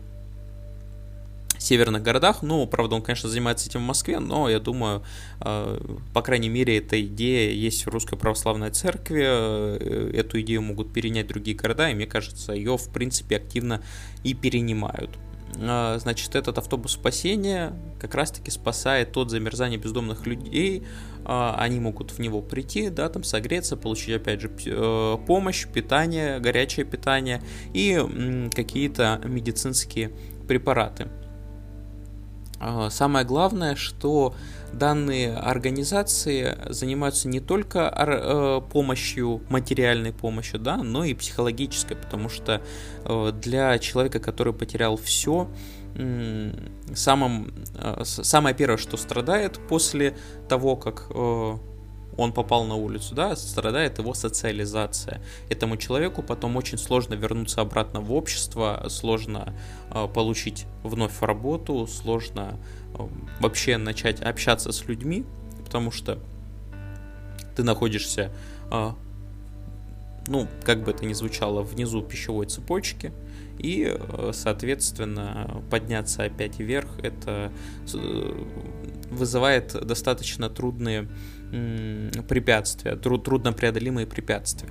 северных 1.60 2.04
городах. 2.04 2.42
Ну, 2.42 2.66
правда, 2.68 2.96
он, 2.96 3.02
конечно, 3.02 3.30
занимается 3.30 3.68
этим 3.70 3.82
в 3.82 3.84
Москве, 3.84 4.20
но 4.20 4.50
я 4.50 4.60
думаю, 4.60 5.04
э, 5.42 5.80
по 6.14 6.22
крайней 6.22 6.50
мере, 6.50 6.78
эта 6.78 7.02
идея 7.02 7.52
есть 7.52 7.86
в 7.86 7.90
Русской 7.90 8.18
Православной 8.18 8.70
Церкви. 8.70 9.24
Э, 9.26 10.12
эту 10.14 10.40
идею 10.42 10.62
могут 10.62 10.94
перенять 10.94 11.28
другие 11.28 11.58
города, 11.58 11.90
и 11.90 11.94
мне 11.94 12.06
кажется, 12.06 12.54
ее, 12.54 12.78
в 12.78 12.90
принципе, 12.90 13.38
активно 13.38 13.82
и 14.24 14.34
перенимают. 14.34 15.10
Э, 15.56 15.98
значит, 16.00 16.36
этот 16.36 16.58
автобус 16.58 16.94
спасения 16.94 17.74
как 18.00 18.16
раз-таки 18.16 18.51
спасает 18.51 19.16
от 19.18 19.30
замерзания 19.30 19.77
бездомных 19.77 20.25
людей. 20.27 20.86
А, 21.25 21.56
они 21.60 21.80
могут 21.80 22.12
в 22.12 22.20
него 22.20 22.42
прийти, 22.42 22.89
да, 22.89 23.10
там 23.10 23.24
согреться, 23.24 23.75
получить, 23.75 24.16
опять 24.16 24.42
же, 24.42 24.51
э, 24.66 25.18
помощь, 25.25 25.68
питание, 25.68 26.39
горячее 26.39 26.86
питание 26.86 27.42
и 27.74 28.50
какие-то 28.56 29.20
медицинские 29.25 30.12
препараты. 30.48 31.10
А, 32.60 32.89
самое 32.89 33.25
главное, 33.25 33.75
что 33.75 34.36
данные 34.74 35.36
организации 35.36 36.58
занимаются 36.70 37.28
не 37.28 37.40
только 37.40 37.92
э, 37.96 38.62
помощью, 38.72 39.42
материальной 39.50 40.14
помощью, 40.14 40.60
да, 40.60 40.78
но 40.78 41.04
и 41.04 41.14
психологической, 41.14 41.98
потому 41.98 42.30
что 42.30 42.62
э, 43.06 43.32
для 43.42 43.80
человека, 43.80 44.20
который 44.20 44.54
потерял 44.54 44.98
все, 44.98 45.48
самым, 46.94 47.54
э, 47.76 48.04
самое 48.04 48.56
первое, 48.56 48.78
что 48.78 48.98
страдает 48.98 49.60
после 49.68 50.16
того, 50.48 50.76
как 50.76 51.08
он 52.18 52.34
попал 52.34 52.66
на 52.66 52.76
улицу, 52.76 53.16
да, 53.16 53.36
страдает 53.36 54.00
его 54.00 54.14
социализация. 54.14 55.22
Этому 55.50 55.78
человеку 55.78 56.24
потом 56.24 56.56
очень 56.58 56.78
сложно 56.78 57.14
вернуться 57.14 57.62
обратно 57.62 58.02
в 58.02 58.12
общество, 58.12 58.86
сложно 58.90 59.54
э, 59.92 60.08
получить 60.14 60.66
вновь 60.84 61.22
работу, 61.22 61.88
сложно 61.88 62.60
э, 62.94 63.08
вообще 63.40 63.78
начать 63.78 64.22
общаться 64.22 64.72
с 64.72 64.86
людьми, 64.86 65.26
потому 65.64 65.92
что 65.92 66.20
ты 67.56 67.64
находишься, 67.64 68.32
э, 68.72 68.92
ну, 70.28 70.48
как 70.64 70.84
бы 70.84 70.92
это 70.92 71.06
ни 71.06 71.14
звучало, 71.14 71.62
внизу 71.62 72.02
пищевой 72.02 72.48
цепочки, 72.48 73.14
и, 73.58 73.98
соответственно, 74.34 75.64
подняться 75.72 76.24
опять 76.24 76.60
вверх, 76.60 77.00
это 77.02 77.52
э, 77.94 78.46
вызывает 79.10 79.74
достаточно 79.86 80.50
трудные 80.50 81.08
препятствия, 81.50 82.96
труд, 82.96 83.24
труднопреодолимые 83.24 84.08
препятствия. 84.08 84.70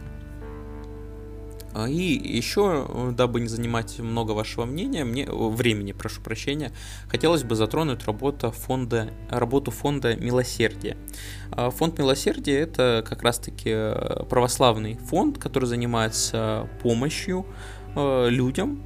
А, 1.77 1.89
и 1.89 2.03
еще, 2.37 3.13
дабы 3.13 3.41
не 3.41 3.49
занимать 3.49 3.99
много 3.99 4.33
вашего 4.33 4.65
мнения, 4.65 5.05
мне, 5.05 5.27
времени, 5.27 5.93
прошу 5.93 6.23
прощения, 6.23 6.73
хотелось 7.09 7.43
бы 7.43 7.55
затронуть 7.55 8.07
работу 8.07 8.51
фонда, 8.51 9.11
работу 9.29 9.71
фонда 9.71 10.17
Милосердия. 10.17 10.97
А, 11.51 11.71
фонд 11.71 11.99
Милосердия 11.99 12.61
это 12.61 13.05
как 13.07 13.23
раз-таки 13.23 13.71
э, 13.71 14.25
православный 14.25 14.97
фонд, 14.97 15.37
который 15.37 15.67
занимается 15.67 16.67
помощью 16.83 17.45
э, 17.95 18.29
людям, 18.31 18.83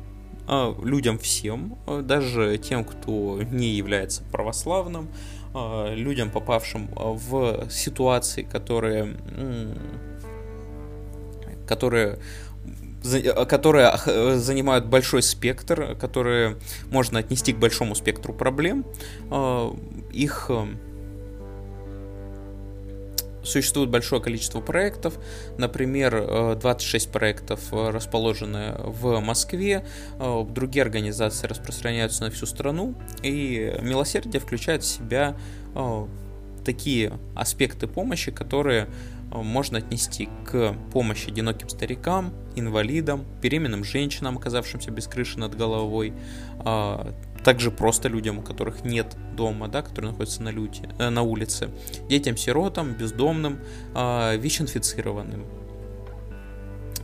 э, 0.49 0.75
людям 0.83 1.21
всем, 1.21 1.79
даже 2.03 2.59
тем, 2.59 2.85
кто 2.85 3.41
не 3.41 3.69
является 3.69 4.25
православным, 4.33 5.11
людям, 5.55 6.31
попавшим 6.31 6.89
э, 6.95 6.95
в 6.97 7.71
ситуации, 7.71 8.43
которые, 8.43 9.17
которые 11.67 12.19
э, 13.05 13.45
которые 13.47 13.97
занимают 14.39 14.87
большой 14.87 15.23
спектр, 15.23 15.97
которые 15.97 16.57
можно 16.91 17.19
отнести 17.19 17.53
к 17.53 17.59
большому 17.59 17.95
спектру 17.95 18.33
проблем. 18.33 18.85
Их 20.13 20.51
существует 23.43 23.91
большое 23.91 24.23
количество 24.23 24.61
проектов. 24.61 25.19
Например, 25.59 26.57
26 26.57 27.07
э, 27.07 27.11
проектов 27.11 27.61
э, 27.73 27.91
расположены 27.91 28.75
в 28.79 29.21
Москве, 29.21 29.85
э, 30.19 30.45
другие 30.49 30.83
организации 30.83 31.47
распространяются 31.47 32.25
на 32.25 32.31
всю 32.31 32.47
страну, 32.47 32.95
и 33.23 33.77
милосердие 33.81 34.41
включает 34.41 34.83
в 34.83 34.87
себя 34.87 35.37
такие 36.65 37.13
аспекты 37.35 37.87
помощи, 37.87 38.31
которые 38.31 38.89
можно 39.31 39.79
отнести 39.79 40.29
к 40.45 40.75
помощи 40.93 41.31
одиноким 41.31 41.69
старикам, 41.69 42.35
инвалидам, 42.57 43.25
беременным 43.41 43.85
женщинам, 43.85 44.37
оказавшимся 44.37 44.91
без 44.91 45.07
крыши 45.07 45.39
над 45.39 45.57
головой, 45.57 46.13
также 47.45 47.71
просто 47.71 48.09
людям, 48.09 48.39
у 48.39 48.43
которых 48.43 48.85
нет 48.85 49.17
дома, 49.35 49.69
да, 49.69 49.83
которые 49.83 50.13
находятся 50.13 50.43
на, 50.43 50.51
люте, 50.51 50.89
э, 50.99 51.09
на 51.11 51.23
улице, 51.23 51.71
детям-сиротам, 52.09 52.93
бездомным, 52.95 53.61
э, 53.95 54.37
ВИЧ-инфицированным. 54.37 55.47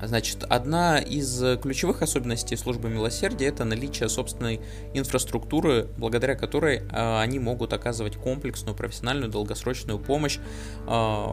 Значит, 0.02 0.44
одна 0.44 0.98
из 0.98 1.42
ключевых 1.62 2.02
особенностей 2.02 2.56
службы 2.56 2.90
милосердия 2.90 3.46
это 3.46 3.64
наличие 3.64 4.10
собственной 4.10 4.60
инфраструктуры, 4.92 5.88
благодаря 5.96 6.34
которой 6.34 6.78
э, 6.78 7.20
они 7.20 7.38
могут 7.38 7.72
оказывать 7.72 8.16
комплексную, 8.16 8.76
профессиональную, 8.76 9.30
долгосрочную 9.30 9.98
помощь 9.98 10.38
э, 10.86 11.26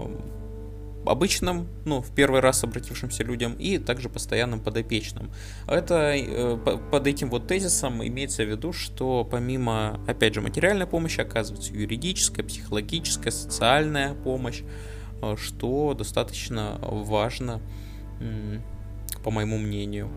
обычным, 1.05 1.67
ну, 1.85 2.01
в 2.01 2.11
первый 2.13 2.41
раз 2.41 2.63
обратившимся 2.63 3.23
людям 3.23 3.53
и 3.53 3.77
также 3.77 4.09
постоянным 4.09 4.59
подопечным. 4.59 5.31
Это 5.67 6.13
э, 6.15 6.57
под 6.57 7.07
этим 7.07 7.29
вот 7.29 7.47
тезисом 7.47 8.05
имеется 8.05 8.43
в 8.43 8.49
виду, 8.49 8.73
что 8.73 9.27
помимо, 9.29 9.99
опять 10.07 10.33
же, 10.33 10.41
материальной 10.41 10.87
помощи 10.87 11.21
оказывается 11.21 11.73
юридическая, 11.73 12.45
психологическая, 12.45 13.31
социальная 13.31 14.13
помощь, 14.13 14.61
э, 15.21 15.35
что 15.37 15.93
достаточно 15.93 16.79
важно, 16.81 17.61
по 19.23 19.31
моему 19.31 19.57
мнению. 19.57 20.09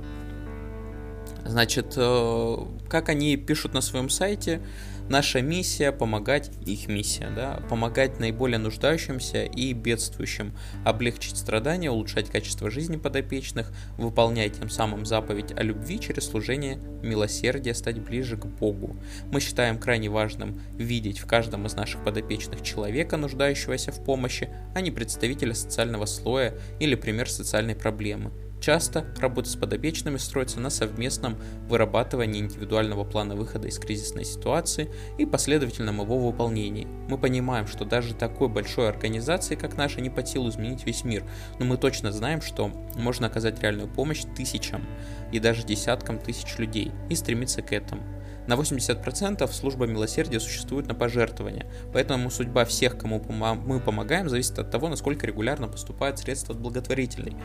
Значит, 1.49 1.95
э, 1.97 2.57
как 2.89 3.09
они 3.09 3.37
пишут 3.37 3.75
на 3.75 3.81
своем 3.81 4.11
сайте, 4.11 4.61
Наша 5.09 5.41
миссия– 5.41 5.93
помогать, 5.93 6.51
их 6.67 6.89
миссия, 6.89 7.31
да, 7.31 7.63
помогать 7.71 8.19
наиболее 8.19 8.59
нуждающимся 8.59 9.45
и 9.45 9.73
бедствующим, 9.73 10.53
облегчить 10.85 11.37
страдания, 11.37 11.93
улучшать 11.93 12.29
качество 12.29 12.73
жизни 12.73 12.97
подопечных, 12.97 13.73
выполняя 13.99 14.49
тем 14.49 14.69
самым 14.69 15.07
заповедь 15.07 15.53
о 15.57 15.63
любви 15.63 16.01
через 16.01 16.27
служение 16.27 16.81
милосердия, 17.05 17.73
стать 17.73 18.01
ближе 18.01 18.37
к 18.37 18.47
Богу. 18.47 18.97
Мы 19.31 19.39
считаем 19.41 19.79
крайне 19.79 20.09
важным 20.09 20.61
видеть 20.73 21.21
в 21.21 21.27
каждом 21.27 21.67
из 21.67 21.75
наших 21.75 22.03
подопечных 22.03 22.63
человека, 22.63 23.17
нуждающегося 23.17 23.93
в 23.93 24.05
помощи, 24.05 24.51
а 24.75 24.81
не 24.81 24.91
представителя 24.91 25.55
социального 25.55 26.07
слоя 26.07 26.53
или 26.81 26.97
пример 26.97 27.31
социальной 27.31 27.77
проблемы– 27.77 28.33
Часто 28.67 29.07
работа 29.21 29.49
с 29.49 29.55
подопечными 29.55 30.17
строится 30.17 30.59
на 30.59 30.71
совместном 30.71 31.37
вырабатывании 31.69 32.41
индивидуального 32.41 33.05
плана 33.05 33.37
выхода 33.37 33.69
из 33.69 33.79
кризисной 33.79 34.25
ситуации 34.25 34.91
и 35.19 35.25
последовательном 35.25 36.01
его 36.01 36.19
выполнении. 36.19 36.89
Мы 37.09 37.17
понимаем, 37.17 37.69
что 37.69 37.85
даже 37.85 38.13
такой 38.13 38.49
большой 38.49 38.89
организации, 38.89 39.55
как 39.55 39.77
наша, 39.77 40.01
не 40.01 40.11
под 40.11 40.27
силу 40.27 40.49
изменить 40.49 40.85
весь 40.85 41.05
мир, 41.05 41.23
но 41.61 41.65
мы 41.65 41.77
точно 41.77 42.11
знаем, 42.11 42.43
что 42.43 42.67
можно 42.97 43.29
оказать 43.29 43.63
реальную 43.63 43.89
помощь 43.89 44.25
тысячам 44.37 44.85
и 45.31 45.39
даже 45.39 45.63
десяткам 45.63 46.19
тысяч 46.19 46.59
людей 46.59 46.91
и 47.09 47.15
стремиться 47.15 47.63
к 47.63 47.71
этому. 47.71 48.03
На 48.47 48.55
80% 48.55 49.53
служба 49.53 49.87
милосердия 49.87 50.39
существует 50.41 50.87
на 50.87 50.95
пожертвования, 50.95 51.67
поэтому 51.93 52.31
судьба 52.31 52.65
всех, 52.65 52.97
кому 52.97 53.21
мы 53.29 53.81
помогаем, 53.81 54.29
зависит 54.29 54.59
от 54.59 54.71
того, 54.71 54.89
насколько 54.89 55.27
регулярно 55.27 55.69
поступают 55.69 56.19
средства 56.19 56.55
от 56.55 56.61
благотворителей. 56.61 57.37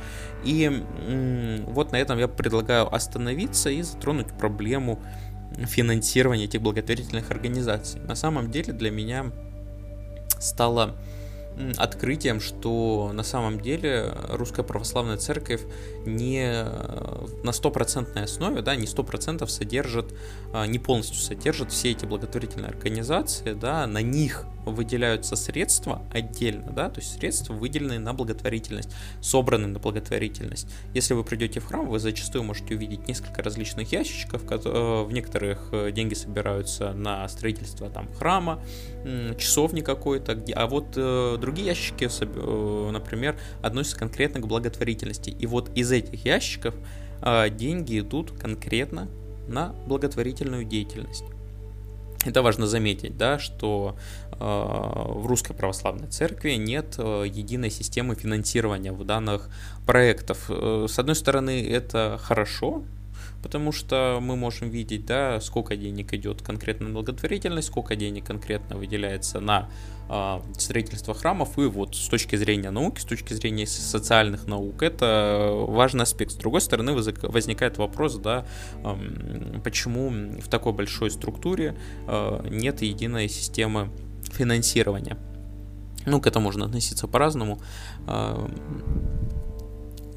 И 0.43 0.83
вот 1.67 1.91
на 1.91 1.97
этом 1.97 2.19
я 2.19 2.27
предлагаю 2.27 2.93
остановиться 2.93 3.69
и 3.69 3.81
затронуть 3.81 4.27
проблему 4.37 5.01
финансирования 5.65 6.45
этих 6.45 6.61
благотворительных 6.61 7.31
организаций. 7.31 7.99
На 8.01 8.15
самом 8.15 8.51
деле 8.51 8.71
для 8.71 8.91
меня 8.91 9.31
стало 10.39 10.95
открытием, 11.77 12.39
что 12.39 13.11
на 13.13 13.23
самом 13.23 13.59
деле 13.59 14.13
русская 14.29 14.63
православная 14.63 15.17
церковь 15.17 15.61
не 16.05 16.43
э, 16.43 17.25
на 17.43 17.51
стопроцентной 17.51 18.23
основе, 18.23 18.61
да, 18.61 18.75
не 18.75 18.87
сто 18.87 19.03
процентов 19.03 19.51
содержит, 19.51 20.13
а, 20.53 20.65
не 20.65 20.79
полностью 20.79 21.17
содержит 21.17 21.71
все 21.71 21.91
эти 21.91 22.05
благотворительные 22.05 22.69
организации, 22.69 23.53
да, 23.53 23.85
на 23.87 24.01
них 24.01 24.45
выделяются 24.65 25.35
средства 25.35 26.03
отдельно, 26.13 26.71
да, 26.71 26.89
то 26.89 26.99
есть 26.99 27.17
средства 27.17 27.53
выделенные 27.53 27.99
на 27.99 28.13
благотворительность, 28.13 28.89
собраны 29.19 29.67
на 29.67 29.79
благотворительность. 29.79 30.67
Если 30.93 31.13
вы 31.13 31.23
придете 31.23 31.59
в 31.59 31.65
храм, 31.65 31.87
вы 31.87 31.99
зачастую 31.99 32.43
можете 32.43 32.75
увидеть 32.75 33.07
несколько 33.07 33.41
различных 33.41 33.91
ящичков, 33.91 34.43
э, 34.49 35.03
в 35.03 35.11
некоторых 35.11 35.69
э, 35.71 35.91
деньги 35.91 36.13
собираются 36.13 36.93
на 36.93 37.27
строительство 37.27 37.89
там 37.89 38.07
храма, 38.13 38.61
часовни 39.37 39.81
какой-то, 39.81 40.37
а 40.55 40.67
вот 40.67 40.95
другие 41.41 41.67
ящики, 41.67 42.05
например, 42.91 43.37
относятся 43.61 43.97
конкретно 43.97 44.39
к 44.39 44.47
благотворительности. 44.47 45.29
И 45.31 45.45
вот 45.45 45.69
из 45.75 45.91
этих 45.91 46.25
ящиков 46.25 46.75
деньги 47.51 47.99
идут 47.99 48.31
конкретно 48.31 49.09
на 49.47 49.73
благотворительную 49.85 50.63
деятельность. 50.63 51.25
Это 52.23 52.43
важно 52.43 52.67
заметить, 52.67 53.17
да, 53.17 53.39
что 53.39 53.97
э, 54.31 54.35
в 54.37 55.25
Русской 55.25 55.55
Православной 55.55 56.07
Церкви 56.07 56.51
нет 56.51 56.95
э, 56.99 57.25
единой 57.27 57.71
системы 57.71 58.13
финансирования 58.13 58.91
в 58.91 59.03
данных 59.03 59.49
проектов. 59.87 60.45
Э, 60.49 60.85
с 60.87 60.99
одной 60.99 61.15
стороны, 61.15 61.67
это 61.67 62.19
хорошо, 62.21 62.83
потому 63.41 63.71
что 63.71 64.19
мы 64.21 64.35
можем 64.35 64.69
видеть, 64.69 65.05
да, 65.05 65.39
сколько 65.41 65.75
денег 65.75 66.13
идет 66.13 66.41
конкретно 66.41 66.87
на 66.87 66.93
благотворительность, 66.93 67.67
сколько 67.67 67.95
денег 67.95 68.25
конкретно 68.25 68.77
выделяется 68.77 69.39
на 69.39 69.69
э, 70.09 70.39
строительство 70.57 71.13
храмов, 71.13 71.57
и 71.57 71.63
вот 71.63 71.95
с 71.95 72.07
точки 72.07 72.35
зрения 72.35 72.71
науки, 72.71 72.99
с 72.99 73.05
точки 73.05 73.33
зрения 73.33 73.65
социальных 73.67 74.47
наук, 74.47 74.83
это 74.83 75.49
важный 75.67 76.03
аспект. 76.03 76.31
С 76.31 76.35
другой 76.35 76.61
стороны, 76.61 76.93
возникает 76.93 77.77
вопрос, 77.77 78.15
да, 78.15 78.45
э, 78.83 79.59
почему 79.63 80.09
в 80.39 80.47
такой 80.47 80.73
большой 80.73 81.11
структуре 81.11 81.75
э, 82.07 82.47
нет 82.49 82.81
единой 82.81 83.29
системы 83.29 83.89
финансирования. 84.31 85.17
Ну, 86.05 86.19
к 86.19 86.27
этому 86.27 86.45
можно 86.45 86.65
относиться 86.65 87.07
по-разному. 87.07 87.61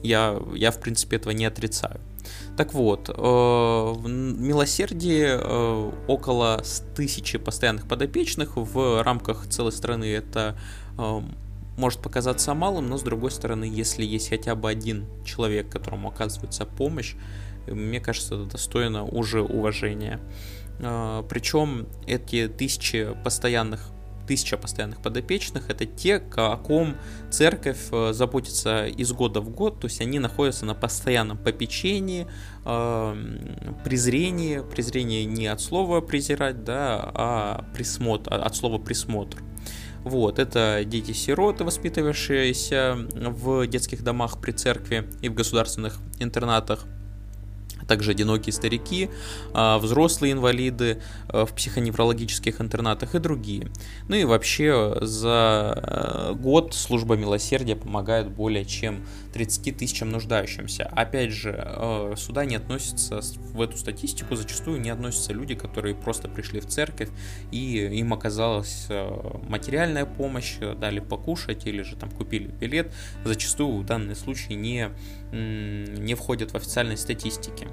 Я, 0.02 0.40
я, 0.54 0.70
в 0.70 0.80
принципе, 0.80 1.16
этого 1.16 1.32
не 1.32 1.44
отрицаю. 1.44 2.00
Так 2.56 2.72
вот, 2.74 3.08
э, 3.08 3.12
в 3.12 4.08
милосердии 4.08 5.26
э, 5.26 5.92
около 6.06 6.62
тысячи 6.94 7.38
постоянных 7.38 7.88
подопечных 7.88 8.56
в 8.56 9.02
рамках 9.02 9.48
целой 9.48 9.72
страны 9.72 10.04
это 10.04 10.56
э, 10.98 11.20
может 11.76 12.00
показаться 12.00 12.54
малым, 12.54 12.88
но 12.88 12.98
с 12.98 13.02
другой 13.02 13.30
стороны, 13.30 13.64
если 13.64 14.04
есть 14.04 14.28
хотя 14.28 14.54
бы 14.54 14.70
один 14.70 15.06
человек, 15.24 15.68
которому 15.68 16.08
оказывается 16.08 16.64
помощь, 16.64 17.14
мне 17.66 17.98
кажется, 17.98 18.34
это 18.34 18.44
достойно 18.44 19.04
уже 19.04 19.42
уважения. 19.42 20.20
Причем 20.78 21.86
эти 22.06 22.46
тысячи 22.46 23.16
постоянных 23.24 23.93
тысяча 24.26 24.56
постоянных 24.56 25.00
подопечных, 25.00 25.70
это 25.70 25.86
те, 25.86 26.16
о 26.36 26.56
ком 26.56 26.96
церковь 27.30 27.88
э, 27.92 28.12
заботится 28.12 28.86
из 28.86 29.12
года 29.12 29.40
в 29.40 29.50
год, 29.50 29.80
то 29.80 29.86
есть 29.86 30.00
они 30.00 30.18
находятся 30.18 30.66
на 30.66 30.74
постоянном 30.74 31.38
попечении, 31.38 32.26
эм, 32.64 33.76
презрении, 33.84 34.60
презрение 34.60 35.24
не 35.24 35.46
от 35.46 35.60
слова 35.60 36.00
презирать, 36.00 36.64
да, 36.64 37.10
а 37.14 37.64
присмотр, 37.74 38.34
от 38.34 38.56
слова 38.56 38.78
присмотр. 38.78 39.38
Вот, 40.04 40.38
это 40.38 40.82
дети-сироты, 40.84 41.64
воспитывавшиеся 41.64 42.94
в 43.14 43.66
детских 43.66 44.04
домах 44.04 44.38
при 44.38 44.52
церкви 44.52 45.08
и 45.22 45.30
в 45.30 45.34
государственных 45.34 45.98
интернатах 46.18 46.84
также 47.86 48.12
одинокие 48.12 48.52
старики, 48.52 49.10
а, 49.52 49.78
взрослые 49.78 50.32
инвалиды 50.32 51.00
а, 51.28 51.46
в 51.46 51.54
психоневрологических 51.54 52.60
интернатах 52.60 53.14
и 53.14 53.18
другие. 53.18 53.68
Ну 54.08 54.16
и 54.16 54.24
вообще 54.24 54.96
за 55.00 55.74
э, 55.76 56.34
год 56.34 56.74
служба 56.74 57.16
милосердия 57.16 57.76
помогает 57.76 58.30
более 58.30 58.64
чем 58.64 59.04
30 59.32 59.76
тысячам 59.76 60.10
нуждающимся. 60.10 60.84
Опять 60.92 61.32
же, 61.32 61.54
э, 61.56 62.14
сюда 62.16 62.44
не 62.44 62.56
относятся, 62.56 63.20
в 63.52 63.60
эту 63.60 63.76
статистику 63.76 64.36
зачастую 64.36 64.80
не 64.80 64.90
относятся 64.90 65.32
люди, 65.32 65.54
которые 65.54 65.94
просто 65.94 66.28
пришли 66.28 66.60
в 66.60 66.66
церковь 66.66 67.10
и 67.50 67.98
им 67.98 68.12
оказалась 68.12 68.86
э, 68.88 69.08
материальная 69.48 70.06
помощь, 70.06 70.56
дали 70.58 71.00
покушать 71.00 71.66
или 71.66 71.82
же 71.82 71.96
там 71.96 72.10
купили 72.10 72.48
билет. 72.48 72.92
Зачастую 73.24 73.78
в 73.78 73.86
данный 73.86 74.16
случай 74.16 74.54
не, 74.54 74.90
не 75.32 76.14
входят 76.14 76.52
в 76.52 76.56
официальные 76.56 76.96
статистики. 76.96 77.68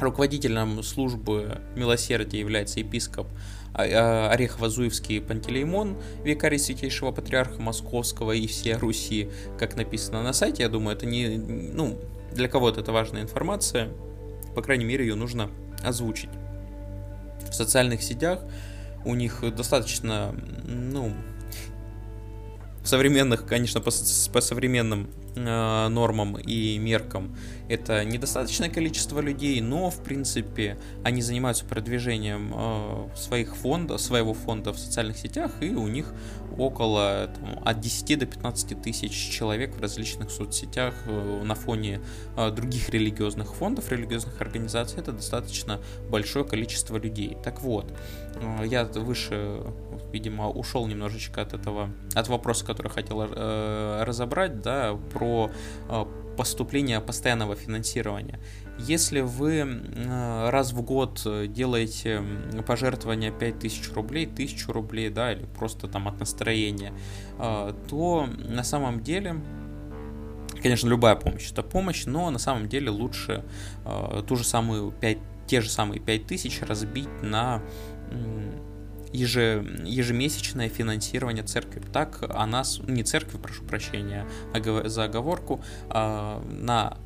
Руководителем 0.00 0.82
службы 0.82 1.60
милосердия 1.76 2.40
является 2.40 2.80
епископ 2.80 3.26
а, 3.74 3.82
а, 3.84 4.34
Орехово-Зуевский 4.34 5.20
Пантелеймон, 5.20 5.96
викарий 6.24 6.58
Святейшего 6.58 7.12
Патриарха 7.12 7.60
Московского 7.60 8.32
и 8.32 8.46
всей 8.46 8.74
Руси, 8.74 9.28
как 9.58 9.76
написано 9.76 10.22
на 10.22 10.32
сайте. 10.32 10.62
Я 10.62 10.70
думаю, 10.70 10.96
это 10.96 11.04
не... 11.04 11.36
Ну, 11.36 12.00
для 12.32 12.48
кого-то 12.48 12.80
это 12.80 12.92
важная 12.92 13.22
информация. 13.22 13.90
По 14.54 14.62
крайней 14.62 14.86
мере, 14.86 15.04
ее 15.06 15.16
нужно 15.16 15.50
озвучить. 15.84 16.30
В 17.50 17.54
социальных 17.54 18.02
сетях 18.02 18.40
у 19.04 19.14
них 19.14 19.44
достаточно, 19.54 20.34
ну, 20.64 21.12
современных, 22.84 23.46
конечно, 23.46 23.80
по, 23.80 23.90
по 24.32 24.40
современным 24.40 25.10
нормам 25.44 26.36
и 26.38 26.78
меркам. 26.78 27.34
Это 27.68 28.04
недостаточное 28.04 28.68
количество 28.68 29.20
людей, 29.20 29.60
но 29.60 29.90
в 29.90 30.02
принципе 30.02 30.78
они 31.04 31.22
занимаются 31.22 31.64
продвижением 31.64 32.52
э, 32.54 33.08
своих 33.16 33.56
фондов, 33.56 34.00
своего 34.00 34.34
фонда 34.34 34.72
в 34.72 34.78
социальных 34.78 35.18
сетях, 35.18 35.52
и 35.60 35.70
у 35.70 35.86
них 35.86 36.12
около 36.60 37.28
там, 37.34 37.58
от 37.64 37.80
10 37.80 38.18
до 38.18 38.26
15 38.26 38.82
тысяч 38.82 39.30
человек 39.30 39.74
в 39.74 39.80
различных 39.80 40.30
соцсетях 40.30 40.94
э, 41.06 41.42
на 41.42 41.54
фоне 41.54 42.00
э, 42.36 42.50
других 42.50 42.90
религиозных 42.90 43.54
фондов, 43.54 43.90
религиозных 43.90 44.40
организаций. 44.40 45.00
Это 45.00 45.12
достаточно 45.12 45.80
большое 46.10 46.44
количество 46.44 46.96
людей. 46.96 47.36
Так 47.42 47.62
вот, 47.62 47.92
э, 48.34 48.66
я 48.66 48.84
выше, 48.84 49.62
видимо, 50.12 50.48
ушел 50.50 50.86
немножечко 50.86 51.42
от 51.42 51.54
этого, 51.54 51.90
от 52.14 52.28
вопроса, 52.28 52.64
который 52.64 52.88
хотел 52.88 53.20
разобрать, 53.20 54.60
да, 54.60 54.98
про 55.12 55.50
поступления 56.40 56.98
постоянного 57.02 57.54
финансирования. 57.54 58.40
Если 58.78 59.20
вы 59.20 59.56
э, 59.58 60.48
раз 60.48 60.72
в 60.72 60.80
год 60.80 61.20
делаете 61.48 62.22
пожертвование 62.66 63.30
5000 63.30 63.92
рублей, 63.92 64.24
1000 64.24 64.72
рублей, 64.72 65.10
да, 65.10 65.34
или 65.34 65.44
просто 65.44 65.86
там 65.86 66.08
от 66.08 66.18
настроения, 66.18 66.94
э, 67.38 67.74
то 67.90 68.26
на 68.38 68.64
самом 68.64 69.02
деле 69.02 69.36
Конечно, 70.62 70.88
любая 70.88 71.14
помощь 71.14 71.52
это 71.52 71.62
помощь, 71.62 72.04
но 72.06 72.30
на 72.30 72.38
самом 72.38 72.68
деле 72.68 72.88
лучше 72.88 73.44
э, 73.84 74.22
ту 74.26 74.36
же 74.36 74.44
самую 74.44 74.92
5, 74.92 75.18
те 75.46 75.60
же 75.60 75.68
самые 75.68 76.00
5000 76.00 76.62
разбить 76.62 77.22
на 77.22 77.62
ежемесячное 79.12 80.68
финансирование 80.68 81.42
церкви. 81.44 81.82
Так 81.92 82.24
она, 82.34 82.62
не 82.86 83.02
церкви, 83.02 83.38
прошу 83.38 83.64
прощения 83.64 84.26
а 84.52 84.88
за 84.88 85.04
оговорку, 85.04 85.62
а 85.88 86.42
на 86.50 86.96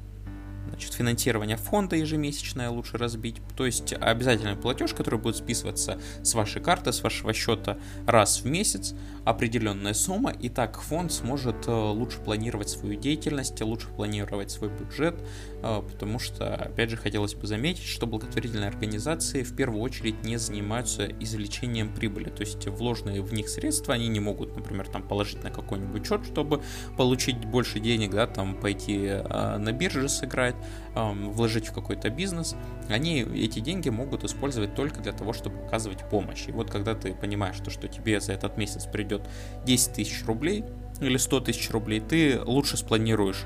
значит, 0.68 0.94
финансирование 0.94 1.56
фонда 1.56 1.96
ежемесячное 1.96 2.70
лучше 2.70 2.98
разбить. 2.98 3.36
То 3.56 3.66
есть 3.66 3.92
обязательный 3.92 4.56
платеж, 4.56 4.94
который 4.94 5.18
будет 5.18 5.36
списываться 5.36 5.98
с 6.22 6.34
вашей 6.34 6.62
карты, 6.62 6.92
с 6.92 7.02
вашего 7.02 7.32
счета 7.32 7.78
раз 8.06 8.40
в 8.42 8.46
месяц, 8.46 8.94
определенная 9.24 9.94
сумма, 9.94 10.30
и 10.30 10.48
так 10.48 10.80
фонд 10.80 11.12
сможет 11.12 11.66
э, 11.66 11.70
лучше 11.70 12.18
планировать 12.18 12.68
свою 12.68 12.98
деятельность, 12.98 13.60
лучше 13.62 13.88
планировать 13.88 14.50
свой 14.50 14.70
бюджет, 14.70 15.14
э, 15.62 15.82
потому 15.90 16.18
что, 16.18 16.54
опять 16.54 16.90
же, 16.90 16.96
хотелось 16.96 17.34
бы 17.34 17.46
заметить, 17.46 17.84
что 17.84 18.06
благотворительные 18.06 18.68
организации 18.68 19.42
в 19.42 19.56
первую 19.56 19.82
очередь 19.82 20.22
не 20.24 20.36
занимаются 20.36 21.06
извлечением 21.06 21.94
прибыли, 21.94 22.28
то 22.28 22.42
есть 22.42 22.66
вложенные 22.66 23.22
в 23.22 23.32
них 23.32 23.48
средства 23.48 23.94
они 23.94 24.08
не 24.08 24.20
могут, 24.20 24.54
например, 24.56 24.88
там 24.88 25.02
положить 25.02 25.42
на 25.42 25.50
какой-нибудь 25.50 26.06
счет, 26.06 26.26
чтобы 26.26 26.62
получить 26.96 27.44
больше 27.46 27.80
денег, 27.80 28.10
да, 28.10 28.26
там 28.26 28.60
пойти 28.60 29.06
э, 29.06 29.56
на 29.56 29.72
бирже 29.72 30.08
сыграть, 30.08 30.56
вложить 30.94 31.68
в 31.68 31.72
какой-то 31.72 32.10
бизнес, 32.10 32.54
они 32.88 33.20
эти 33.20 33.58
деньги 33.58 33.88
могут 33.88 34.24
использовать 34.24 34.74
только 34.74 35.00
для 35.00 35.12
того, 35.12 35.32
чтобы 35.32 35.64
оказывать 35.64 36.08
помощь. 36.08 36.46
И 36.46 36.52
вот 36.52 36.70
когда 36.70 36.94
ты 36.94 37.14
понимаешь, 37.14 37.56
что, 37.56 37.70
что 37.70 37.88
тебе 37.88 38.20
за 38.20 38.32
этот 38.32 38.56
месяц 38.56 38.86
придет 38.86 39.22
10 39.64 39.92
тысяч 39.92 40.24
рублей 40.24 40.64
или 41.00 41.16
100 41.16 41.40
тысяч 41.40 41.70
рублей, 41.70 42.00
ты 42.00 42.40
лучше 42.40 42.76
спланируешь 42.76 43.44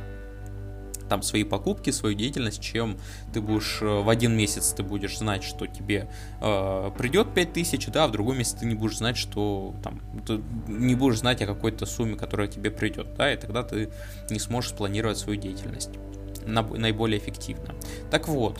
там 1.08 1.22
свои 1.22 1.44
покупки, 1.44 1.90
свою 1.90 2.14
деятельность, 2.14 2.62
чем 2.62 2.98
ты 3.32 3.40
будешь 3.40 3.78
э, 3.80 3.86
в 3.86 4.08
один 4.08 4.36
месяц 4.36 4.72
ты 4.72 4.82
будешь 4.82 5.18
знать, 5.18 5.42
что 5.42 5.66
тебе 5.66 6.08
э, 6.40 6.90
придет 6.96 7.34
5000, 7.34 7.86
да, 7.88 8.04
а 8.04 8.08
в 8.08 8.12
другой 8.12 8.36
месяц 8.36 8.54
ты 8.54 8.66
не 8.66 8.74
будешь 8.74 8.98
знать, 8.98 9.16
что 9.16 9.74
там 9.82 10.00
ты 10.26 10.40
не 10.68 10.94
будешь 10.94 11.18
знать 11.18 11.42
о 11.42 11.46
какой-то 11.46 11.86
сумме, 11.86 12.16
которая 12.16 12.48
тебе 12.48 12.70
придет, 12.70 13.14
да, 13.16 13.32
и 13.32 13.36
тогда 13.36 13.62
ты 13.62 13.90
не 14.30 14.38
сможешь 14.38 14.70
спланировать 14.70 15.18
свою 15.18 15.40
деятельность 15.40 15.90
наиболее 16.48 17.18
эффективно. 17.18 17.74
Так 18.10 18.28
вот, 18.28 18.58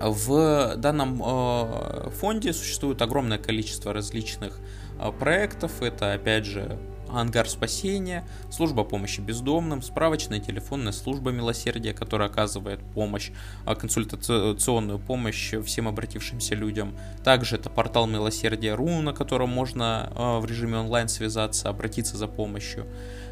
в 0.00 0.76
данном 0.76 1.22
э, 1.24 2.10
фонде 2.10 2.52
существует 2.52 3.02
огромное 3.02 3.38
количество 3.38 3.92
различных 3.92 4.58
э, 5.00 5.10
проектов. 5.12 5.82
Это, 5.82 6.12
опять 6.12 6.44
же, 6.44 6.78
Ангар 7.08 7.48
спасения, 7.48 8.28
служба 8.50 8.84
помощи 8.84 9.20
бездомным, 9.20 9.80
справочная 9.82 10.40
телефонная 10.40 10.92
служба 10.92 11.30
милосердия, 11.30 11.94
которая 11.94 12.28
оказывает 12.28 12.80
помощь, 12.94 13.30
э, 13.66 13.74
консультационную 13.74 15.00
помощь 15.00 15.54
всем 15.64 15.88
обратившимся 15.88 16.54
людям. 16.54 16.96
Также 17.24 17.56
это 17.56 17.68
портал 17.68 18.06
милосердия 18.06 18.74
РУ, 18.74 19.00
на 19.00 19.12
котором 19.12 19.48
можно 19.48 20.12
в 20.40 20.44
режиме 20.44 20.78
онлайн 20.78 21.08
связаться, 21.08 21.68
обратиться 21.68 22.16
за 22.16 22.28
помощью. 22.28 22.86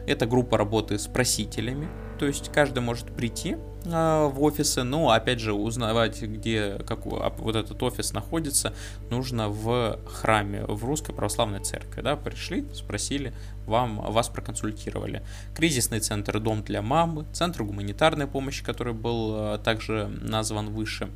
Это 0.07 0.27
группа 0.27 0.57
работы 0.57 0.99
с 0.99 1.07
просителями, 1.07 1.88
то 2.19 2.27
есть 2.27 2.51
каждый 2.53 2.81
может 2.81 3.14
прийти 3.14 3.57
в 3.85 4.35
офисы, 4.38 4.83
но 4.83 5.11
опять 5.11 5.38
же 5.38 5.53
узнавать, 5.53 6.21
где 6.21 6.79
как 6.87 7.07
вот 7.07 7.55
этот 7.55 7.81
офис 7.83 8.12
находится, 8.12 8.73
нужно 9.11 9.49
в 9.49 10.01
храме, 10.09 10.64
в 10.64 10.85
Русской 10.85 11.12
Православной 11.12 11.61
Церкви. 11.61 12.01
Да, 12.01 12.16
пришли, 12.16 12.66
спросили, 12.75 13.33
вам, 13.64 13.99
вас 13.99 14.29
проконсультировали. 14.29 15.23
Кризисный 15.55 16.01
центр 16.01 16.40
«Дом 16.40 16.62
для 16.62 16.83
мамы», 16.83 17.27
центр 17.33 17.62
гуманитарной 17.62 18.27
помощи, 18.27 18.64
который 18.64 18.92
был 18.92 19.59
также 19.59 20.09
назван 20.21 20.71
выше, 20.71 21.09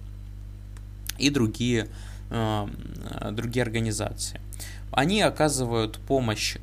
и 1.18 1.29
другие, 1.31 1.88
другие 2.31 3.62
организации. 3.62 4.40
Они 4.92 5.22
оказывают 5.22 5.98
помощь 5.98 6.57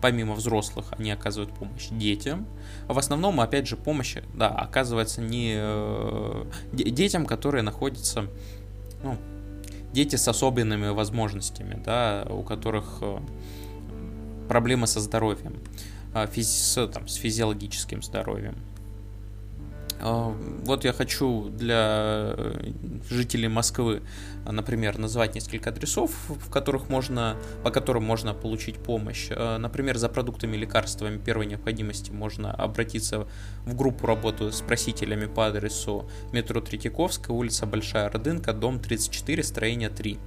помимо 0.00 0.34
взрослых, 0.34 0.86
они 0.98 1.10
оказывают 1.10 1.52
помощь 1.52 1.88
детям. 1.90 2.46
В 2.88 2.98
основном, 2.98 3.40
опять 3.40 3.66
же, 3.66 3.76
помощь, 3.76 4.16
да, 4.34 4.48
оказывается 4.48 5.20
не 5.20 5.54
э, 5.56 6.44
детям, 6.72 7.26
которые 7.26 7.62
находятся, 7.62 8.26
ну, 9.02 9.16
дети 9.92 10.16
с 10.16 10.28
особенными 10.28 10.88
возможностями, 10.88 11.80
да, 11.82 12.26
у 12.28 12.42
которых 12.42 12.98
э, 13.00 13.18
проблемы 14.48 14.86
со 14.86 15.00
здоровьем, 15.00 15.60
э, 16.14 16.26
физи 16.26 16.48
с, 16.48 16.86
там, 16.88 17.08
с 17.08 17.14
физиологическим 17.14 18.02
здоровьем. 18.02 18.56
А, 20.00 20.34
вот 20.64 20.84
я 20.84 20.92
хочу 20.92 21.48
для 21.48 22.34
э, 22.36 22.72
жителей 23.10 23.48
Москвы, 23.48 24.02
например, 24.44 24.98
назвать 24.98 25.34
несколько 25.34 25.70
адресов, 25.70 26.10
в 26.28 26.50
которых 26.50 26.88
можно, 26.88 27.36
по 27.62 27.70
которым 27.70 28.04
можно 28.04 28.34
получить 28.34 28.76
помощь. 28.76 29.28
А, 29.30 29.58
например, 29.58 29.96
за 29.96 30.08
продуктами 30.08 30.56
и 30.56 30.60
лекарствами 30.60 31.18
первой 31.18 31.46
необходимости 31.46 32.10
можно 32.10 32.52
обратиться 32.52 33.26
в 33.64 33.74
группу 33.74 34.06
работы 34.06 34.52
с 34.52 34.60
просителями 34.60 35.26
по 35.26 35.46
адресу 35.46 36.08
метро 36.32 36.60
Третьяковская, 36.60 37.34
улица 37.34 37.66
Большая 37.66 38.10
Родынка, 38.10 38.52
дом 38.52 38.80
34, 38.80 39.42
строение 39.42 39.88
3. 39.88 40.18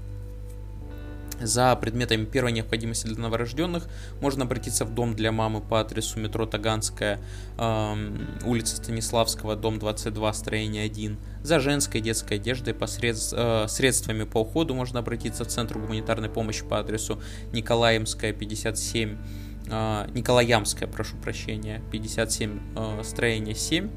За 1.42 1.76
предметами 1.76 2.26
первой 2.26 2.52
необходимости 2.52 3.08
для 3.08 3.18
новорожденных 3.18 3.88
можно 4.22 4.46
обратиться 4.46 4.86
в 4.86 4.94
дом 4.94 5.16
для 5.16 5.32
мамы 5.32 5.62
по 5.62 5.80
адресу 5.80 6.20
метро 6.20 6.46
Таганская, 6.46 7.20
э, 7.58 7.96
улица 8.46 8.76
Станиславского, 8.78 9.56
дом 9.56 9.80
22, 9.80 10.34
строение 10.34 10.84
1. 10.84 11.18
За 11.44 11.60
женской 11.60 12.02
и 12.02 12.04
детской 12.04 12.36
одеждой 12.36 12.74
посред, 12.74 13.18
э, 13.32 13.66
средствами 13.68 14.24
по 14.24 14.40
уходу 14.40 14.74
можно 14.76 15.00
обратиться 15.00 15.46
в 15.46 15.48
Центр 15.48 15.80
гуманитарной 15.80 16.30
помощи 16.30 16.64
по 16.64 16.80
адресу 16.80 17.22
Николаемская, 17.54 18.34
57, 18.34 19.18
э, 19.68 20.08
Николаямская, 20.14 20.90
прошу 20.90 21.16
прощения, 21.18 21.82
57, 21.92 22.60
э, 22.76 23.04
строение 23.04 23.56
7 23.56 23.90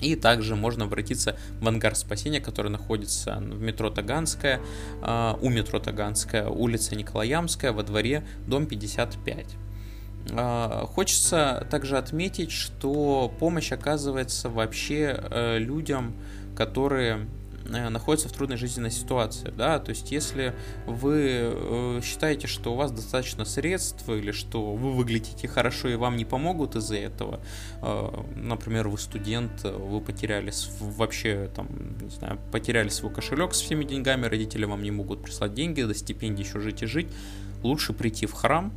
и 0.00 0.14
также 0.16 0.56
можно 0.56 0.84
обратиться 0.84 1.36
в 1.60 1.68
ангар 1.68 1.94
спасения, 1.94 2.40
который 2.40 2.70
находится 2.70 3.36
в 3.36 3.60
метро 3.60 3.90
Таганская, 3.90 4.60
а, 5.02 5.38
у 5.40 5.48
метро 5.48 5.78
Таганская, 5.78 6.48
улица 6.48 6.96
Николаямская, 6.96 7.72
во 7.72 7.82
дворе, 7.82 8.26
дом 8.46 8.66
55. 8.66 9.46
А, 10.32 10.86
хочется 10.86 11.66
также 11.70 11.98
отметить, 11.98 12.50
что 12.50 13.32
помощь 13.38 13.72
оказывается 13.72 14.48
вообще 14.48 15.18
э, 15.18 15.58
людям, 15.58 16.14
которые 16.56 17.26
Э, 17.68 17.88
находится 17.88 18.28
в 18.28 18.32
трудной 18.32 18.56
жизненной 18.56 18.90
ситуации, 18.90 19.52
да, 19.56 19.78
то 19.78 19.90
есть 19.90 20.10
если 20.12 20.54
вы 20.86 21.20
э, 21.20 22.00
считаете, 22.02 22.46
что 22.46 22.72
у 22.72 22.76
вас 22.76 22.92
достаточно 22.92 23.44
средств 23.44 24.08
или 24.08 24.32
что 24.32 24.74
вы 24.74 24.92
выглядите 24.92 25.48
хорошо 25.48 25.88
и 25.88 25.96
вам 25.96 26.16
не 26.16 26.24
помогут 26.24 26.76
из-за 26.76 26.96
этого, 26.96 27.40
э, 27.82 28.24
например, 28.36 28.88
вы 28.88 28.98
студент, 28.98 29.64
вы 29.64 30.00
потеряли 30.00 30.52
вообще 30.80 31.50
там, 31.54 31.68
не 32.00 32.10
знаю, 32.10 32.38
потеряли 32.52 32.88
свой 32.88 33.12
кошелек 33.12 33.54
с 33.54 33.60
всеми 33.60 33.84
деньгами, 33.84 34.26
родители 34.26 34.64
вам 34.64 34.82
не 34.82 34.90
могут 34.90 35.22
прислать 35.22 35.54
деньги, 35.54 35.82
до 35.82 35.94
стипендии 35.94 36.44
еще 36.44 36.60
жить 36.60 36.82
и 36.82 36.86
жить, 36.86 37.08
лучше 37.62 37.92
прийти 37.92 38.26
в 38.26 38.32
храм, 38.32 38.72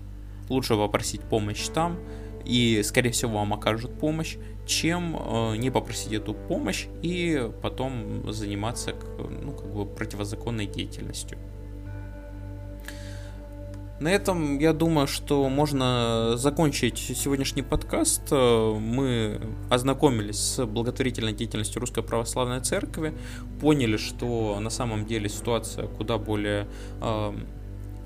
лучше 0.50 0.76
попросить 0.76 1.22
помощь 1.22 1.68
там, 1.68 1.98
и, 2.46 2.82
скорее 2.84 3.12
всего, 3.12 3.38
вам 3.38 3.54
окажут 3.54 4.00
помощь, 4.00 4.38
чем 4.66 5.18
э, 5.18 5.56
не 5.58 5.72
попросить 5.72 6.14
эту 6.14 6.34
помощь 6.34 6.88
и 7.02 7.50
потом 7.62 8.32
заниматься 8.32 8.94
ну, 9.18 9.52
как 9.52 9.74
бы 9.74 9.86
противозаконной 9.86 10.68
деятельностью. 10.68 11.38
На 14.00 14.08
этом 14.10 14.60
я 14.60 14.72
думаю, 14.72 15.08
что 15.08 15.50
можно 15.50 16.38
закончить 16.38 16.98
сегодняшний 16.98 17.64
подкаст. 17.64 18.32
Мы 18.32 19.42
ознакомились 19.70 20.38
с 20.38 20.66
благотворительной 20.66 21.34
деятельностью 21.34 21.82
Русской 21.82 22.02
Православной 22.02 22.62
Церкви, 22.62 23.14
поняли, 23.60 23.98
что 23.98 24.58
на 24.62 24.70
самом 24.70 25.06
деле 25.06 25.28
ситуация 25.28 25.88
куда 25.88 26.18
более 26.18 26.70
э, 27.02 27.34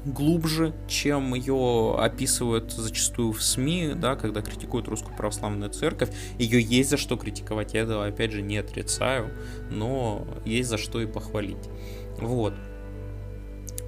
глубже, 0.05 0.73
чем 0.87 1.33
ее 1.33 1.95
описывают 1.97 2.71
зачастую 2.71 3.31
в 3.31 3.41
СМИ, 3.41 3.93
да, 3.95 4.15
когда 4.15 4.41
критикуют 4.41 4.87
русскую 4.87 5.15
православную 5.15 5.71
церковь. 5.71 6.09
Ее 6.37 6.61
есть 6.61 6.89
за 6.89 6.97
что 6.97 7.17
критиковать, 7.17 7.73
я 7.73 7.81
этого 7.81 8.05
опять 8.05 8.31
же 8.31 8.41
не 8.41 8.57
отрицаю, 8.57 9.31
но 9.69 10.27
есть 10.45 10.69
за 10.69 10.77
что 10.77 11.01
и 11.01 11.05
похвалить. 11.05 11.69
Вот. 12.17 12.53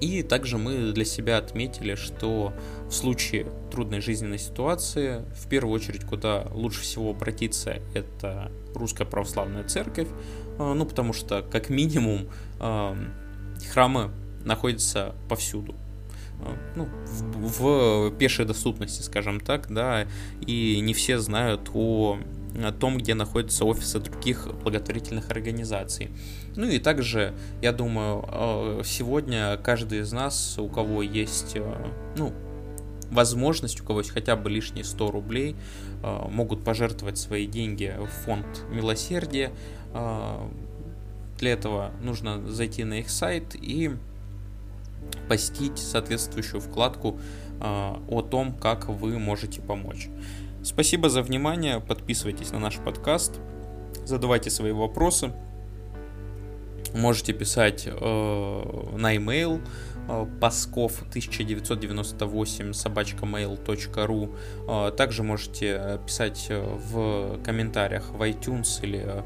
И 0.00 0.22
также 0.22 0.58
мы 0.58 0.92
для 0.92 1.06
себя 1.06 1.38
отметили, 1.38 1.94
что 1.94 2.52
в 2.86 2.92
случае 2.92 3.46
трудной 3.70 4.00
жизненной 4.00 4.38
ситуации, 4.38 5.24
в 5.34 5.48
первую 5.48 5.74
очередь, 5.74 6.04
куда 6.04 6.46
лучше 6.52 6.82
всего 6.82 7.10
обратиться, 7.10 7.78
это 7.94 8.52
Русская 8.74 9.06
Православная 9.06 9.64
Церковь, 9.64 10.08
а, 10.58 10.74
ну, 10.74 10.84
потому 10.84 11.14
что, 11.14 11.42
как 11.42 11.70
минимум, 11.70 12.28
храмы 12.58 14.10
находятся 14.44 15.14
повсюду 15.28 15.74
ну, 16.74 16.88
в, 17.06 18.10
в 18.10 18.16
пешей 18.16 18.44
доступности, 18.44 19.02
скажем 19.02 19.40
так, 19.40 19.72
да, 19.72 20.06
и 20.46 20.80
не 20.80 20.94
все 20.94 21.18
знают 21.18 21.70
о, 21.74 22.18
о 22.62 22.72
том, 22.72 22.98
где 22.98 23.14
находятся 23.14 23.64
офисы 23.64 24.00
других 24.00 24.48
благотворительных 24.62 25.30
организаций. 25.30 26.10
Ну 26.56 26.66
и 26.66 26.78
также, 26.78 27.34
я 27.62 27.72
думаю, 27.72 28.24
э, 28.28 28.82
сегодня 28.84 29.56
каждый 29.58 30.00
из 30.00 30.12
нас, 30.12 30.58
у 30.58 30.68
кого 30.68 31.02
есть, 31.02 31.52
э, 31.56 31.86
ну, 32.16 32.32
возможность, 33.10 33.80
у 33.80 33.84
кого 33.84 34.00
есть 34.00 34.10
хотя 34.10 34.36
бы 34.36 34.50
лишние 34.50 34.84
100 34.84 35.10
рублей, 35.10 35.56
э, 36.02 36.28
могут 36.30 36.64
пожертвовать 36.64 37.18
свои 37.18 37.46
деньги 37.46 37.94
в 37.98 38.24
фонд 38.24 38.46
милосердия. 38.70 39.52
Для 41.38 41.52
этого 41.52 41.92
нужно 42.02 42.46
зайти 42.50 42.84
на 42.84 43.00
их 43.00 43.10
сайт 43.10 43.54
и 43.54 43.92
посетить 45.28 45.78
соответствующую 45.78 46.60
вкладку 46.60 47.18
а, 47.60 48.02
о 48.08 48.22
том, 48.22 48.52
как 48.52 48.88
вы 48.88 49.18
можете 49.18 49.60
помочь. 49.60 50.08
Спасибо 50.62 51.08
за 51.08 51.22
внимание, 51.22 51.80
подписывайтесь 51.80 52.50
на 52.50 52.58
наш 52.58 52.76
подкаст, 52.76 53.40
задавайте 54.04 54.50
свои 54.50 54.72
вопросы, 54.72 55.32
можете 56.92 57.32
писать 57.32 57.84
э, 57.86 58.92
на 58.96 59.12
e-mail 59.12 59.60
э, 60.08 60.26
пасков 60.40 61.02
1998 61.02 62.72
собачка 62.72 63.26
mail.ru 63.26 64.34
э, 64.68 64.92
также 64.96 65.22
можете 65.22 66.00
писать 66.04 66.48
в 66.50 67.38
комментариях 67.44 68.10
в 68.10 68.20
iTunes 68.22 68.82
или 68.82 69.02
э, 69.04 69.22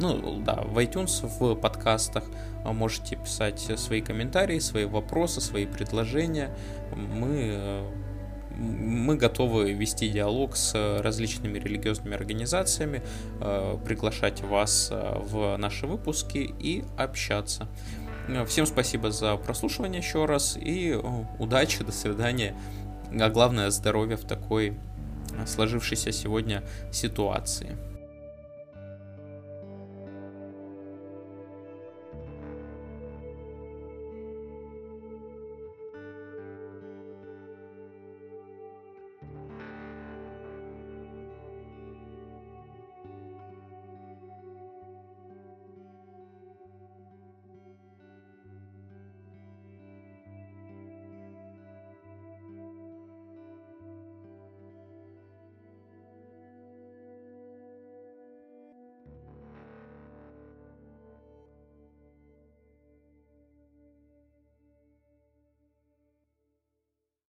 ну 0.00 0.40
да 0.40 0.62
в 0.62 0.78
iTunes 0.78 1.26
в 1.26 1.54
подкастах 1.56 2.24
а 2.64 2.72
можете 2.72 3.16
писать 3.16 3.58
свои 3.76 4.00
комментарии, 4.00 4.58
свои 4.58 4.84
вопросы, 4.84 5.40
свои 5.40 5.66
предложения. 5.66 6.54
Мы, 6.94 7.82
мы 8.56 9.16
готовы 9.16 9.72
вести 9.72 10.08
диалог 10.08 10.56
с 10.56 11.00
различными 11.02 11.58
религиозными 11.58 12.14
организациями, 12.14 13.02
э, 13.40 13.78
приглашать 13.84 14.42
вас 14.42 14.90
в 14.92 15.56
наши 15.56 15.86
выпуски 15.86 16.38
и 16.38 16.84
общаться. 16.96 17.68
Всем 18.46 18.66
спасибо 18.66 19.10
за 19.10 19.36
прослушивание 19.36 20.00
еще 20.00 20.26
раз 20.26 20.56
и 20.56 20.96
удачи, 21.40 21.82
до 21.82 21.90
свидания. 21.90 22.54
А 23.20 23.28
главное 23.28 23.70
здоровья 23.70 24.16
в 24.16 24.24
такой 24.24 24.78
сложившейся 25.46 26.12
сегодня 26.12 26.62
ситуации. 26.92 27.76